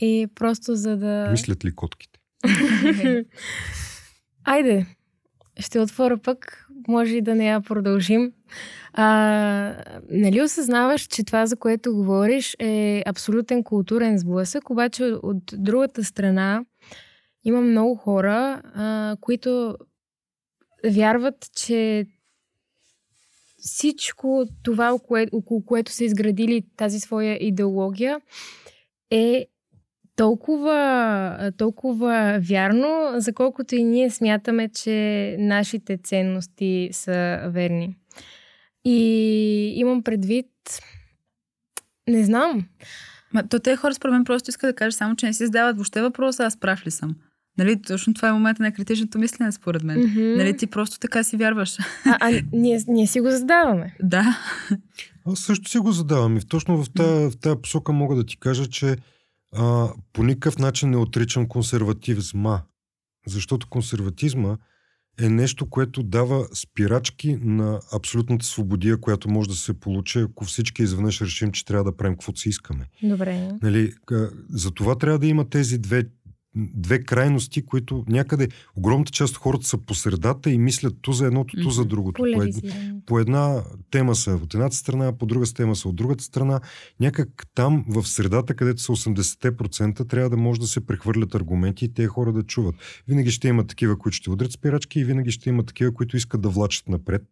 [0.00, 1.28] И просто за да...
[1.30, 2.20] Мислят ли котките?
[4.44, 4.86] Айде,
[5.58, 8.32] ще отворя пък, може и да не я продължим.
[8.92, 9.04] А,
[10.10, 16.64] нали осъзнаваш, че това, за което говориш, е абсолютен културен сблъсък, обаче от другата страна
[17.44, 19.76] има много хора, а, които
[20.84, 22.06] вярват, че
[23.58, 24.98] всичко това,
[25.32, 28.20] около което са изградили тази своя идеология,
[29.10, 29.46] е
[30.16, 37.96] толкова, толкова вярно, за колкото и ние смятаме, че нашите ценности са верни.
[38.84, 40.46] И имам предвид,
[42.08, 42.66] не знам.
[43.34, 45.76] Ма, то те хора според мен просто иска да кажа само, че не си задават
[45.76, 47.16] въобще въпроса, аз прав ли съм.
[47.58, 49.98] Нали, точно това е момента на критичното мислене, според мен.
[49.98, 50.36] Mm-hmm.
[50.36, 51.76] Нали, ти просто така си вярваш.
[52.04, 53.96] А, а ние, ние си го задаваме.
[54.02, 54.38] Да.
[55.26, 58.36] Аз също си го задавам и точно в тази, в тази посока мога да ти
[58.36, 58.96] кажа, че
[59.56, 62.62] а, по никакъв начин не отричам консерватизма,
[63.26, 64.56] защото консерватизма
[65.20, 70.82] е нещо, което дава спирачки на абсолютната свободия, която може да се получи, ако всички
[70.82, 72.88] изведнъж решим, че трябва да правим каквото си искаме.
[73.02, 73.50] Добре.
[73.62, 73.92] Нали,
[74.50, 76.04] за това трябва да има тези две
[76.56, 81.26] две крайности, които някъде огромната част от хората са по средата и мислят ту за
[81.26, 82.22] едното, ту за другото.
[82.34, 82.54] По, ед,
[83.06, 86.60] по една тема са от едната страна, по друга тема са от другата страна.
[87.00, 91.94] Някак там в средата, където са 80%, трябва да може да се прехвърлят аргументи и
[91.94, 92.74] тези хора да чуват.
[93.08, 96.40] Винаги ще има такива, които ще удрят спирачки и винаги ще има такива, които искат
[96.40, 97.22] да влачат напред.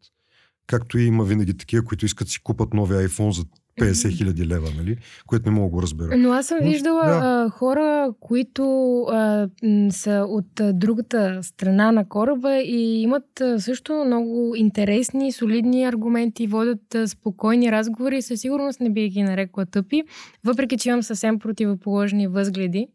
[0.66, 3.44] Както и има винаги такива, които искат да си купат нови iPhone за
[3.80, 4.96] 50 хиляди лева, нали?
[5.26, 6.16] Което не мога да го разбера.
[6.16, 7.20] Но аз съм Но, виждала да.
[7.22, 8.64] а, хора, които
[9.02, 9.48] а,
[9.90, 16.46] са от а, другата страна на кораба и имат а, също много интересни, солидни аргументи,
[16.46, 20.02] водят а, спокойни разговори и със сигурност не би ги нарекла тъпи,
[20.44, 22.88] въпреки че имам съвсем противоположни възгледи.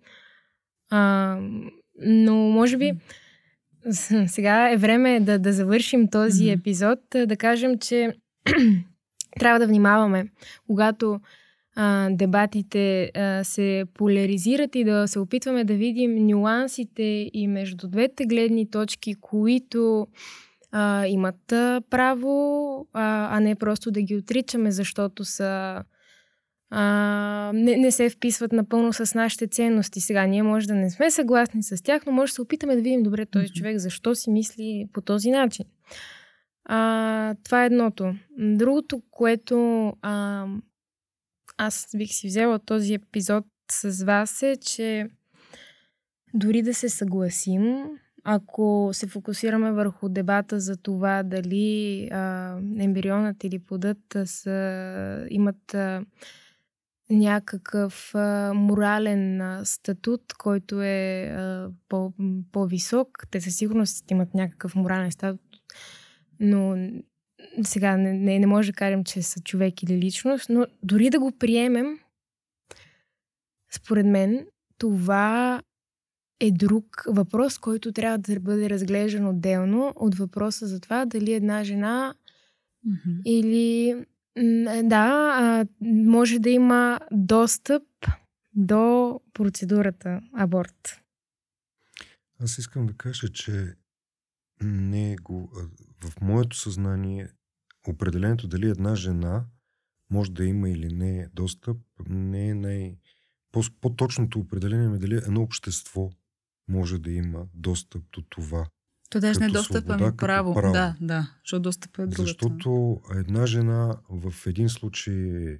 [0.91, 1.37] А,
[2.05, 2.91] но може би
[4.27, 8.13] сега е време да, да завършим този епизод, да кажем, че
[9.39, 10.27] трябва да внимаваме,
[10.67, 11.19] когато
[11.75, 18.25] а, дебатите а, се поляризират и да се опитваме да видим нюансите и между двете
[18.25, 20.07] гледни точки, които
[20.71, 25.83] а, имат а, право, а, а не просто да ги отричаме, защото са
[26.69, 30.01] а, не, не се вписват напълно с нашите ценности.
[30.01, 32.81] Сега ние може да не сме съгласни с тях, но може да се опитаме да
[32.81, 35.65] видим добре този човек защо си мисли по този начин.
[36.71, 38.15] А, това е едното.
[38.37, 40.45] Другото, което а,
[41.57, 45.09] аз бих си взела този епизод с вас е, че
[46.33, 47.83] дори да се съгласим,
[48.23, 56.05] ако се фокусираме върху дебата за това дали а, ембрионът или плодът са, имат а,
[57.09, 62.13] някакъв а, морален а, статут, който е а, по,
[62.51, 65.41] по-висок, те със сигурност имат някакъв морален статут,
[66.39, 66.89] но
[67.63, 71.19] сега не, не, не може да кажем, че са човек или личност, но дори да
[71.19, 71.99] го приемем,
[73.71, 75.61] според мен, това
[76.39, 81.63] е друг въпрос, който трябва да бъде разглеждан отделно от въпроса за това дали една
[81.63, 82.15] жена
[82.87, 83.21] mm-hmm.
[83.25, 83.95] или
[84.83, 87.83] да, може да има достъп
[88.53, 91.01] до процедурата аборт.
[92.39, 93.73] Аз искам да кажа, че
[94.61, 95.51] не е го,
[96.03, 97.29] в моето съзнание
[97.87, 99.45] определението дали една жена
[100.09, 101.77] може да има или не достъп
[102.09, 102.97] не е най...
[103.81, 106.09] По-точното определение е дали едно общество
[106.67, 108.67] може да има достъп до това.
[109.09, 110.53] То даже не е достъп, свобода, ами право.
[110.53, 110.73] право.
[110.73, 112.21] Да, да, защото достъп е другата.
[112.21, 115.57] Защото една жена в един случай е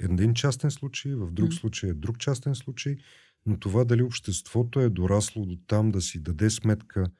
[0.00, 1.60] един частен случай, в друг mm.
[1.60, 2.96] случай е друг частен случай,
[3.46, 7.10] но това дали обществото е дорасло до там да си даде сметка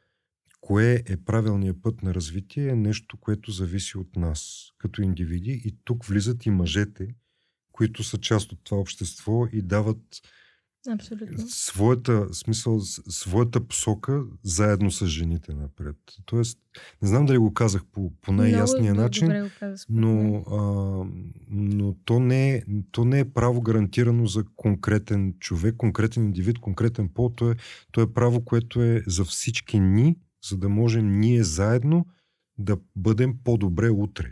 [0.62, 5.76] кое е правилният път на развитие е нещо, което зависи от нас като индивиди и
[5.84, 7.14] тук влизат и мъжете,
[7.72, 10.22] които са част от това общество и дават
[10.90, 11.48] Абсолютно.
[11.48, 15.96] Своята, смисъл, своята посока заедно с жените напред.
[16.24, 16.58] Тоест,
[17.02, 20.60] не знам дали го казах по, по най-ясния Много начин, казах, но, а,
[21.50, 27.08] но то, не е, то не е право гарантирано за конкретен човек, конкретен индивид, конкретен
[27.08, 27.30] пол.
[27.30, 27.56] То е,
[27.92, 30.16] то е право, което е за всички ни,
[30.48, 32.06] за да можем ние заедно
[32.58, 34.30] да бъдем по-добре утре.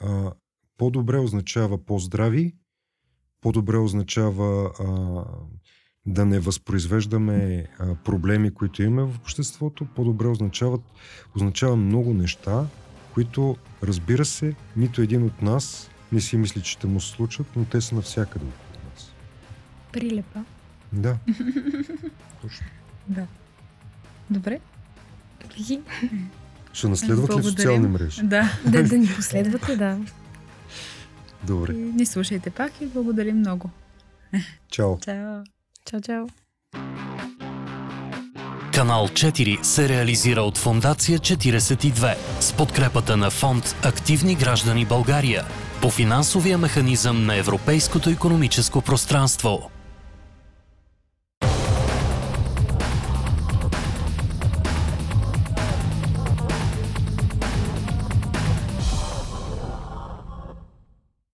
[0.00, 0.32] А,
[0.78, 2.56] по-добре означава по-здрави,
[3.40, 5.24] по-добре означава а,
[6.06, 10.82] да не възпроизвеждаме а, проблеми, които имаме в обществото, по-добре означават,
[11.36, 12.66] означава много неща,
[13.14, 17.46] които, разбира се, нито един от нас не си мисли, че ще му се случат,
[17.56, 19.12] но те са навсякъде около нас.
[19.92, 20.44] Прилепа.
[20.92, 21.18] Да.
[22.42, 22.66] Точно.
[23.08, 23.26] Да.
[24.30, 24.60] Добре.
[26.72, 28.22] Ще наследват ли социални мрежи?
[28.22, 28.52] Да.
[28.66, 29.98] да, да ни последвате, да.
[31.46, 31.72] Добре.
[31.72, 33.70] И ни слушайте пак и благодарим много.
[34.70, 34.98] Чао.
[35.00, 35.42] Чао.
[35.84, 36.26] Чао, чао.
[38.74, 45.44] Канал 4 се реализира от Фондация 42 с подкрепата на фонд Активни граждани България
[45.82, 49.70] по финансовия механизъм на Европейското економическо пространство.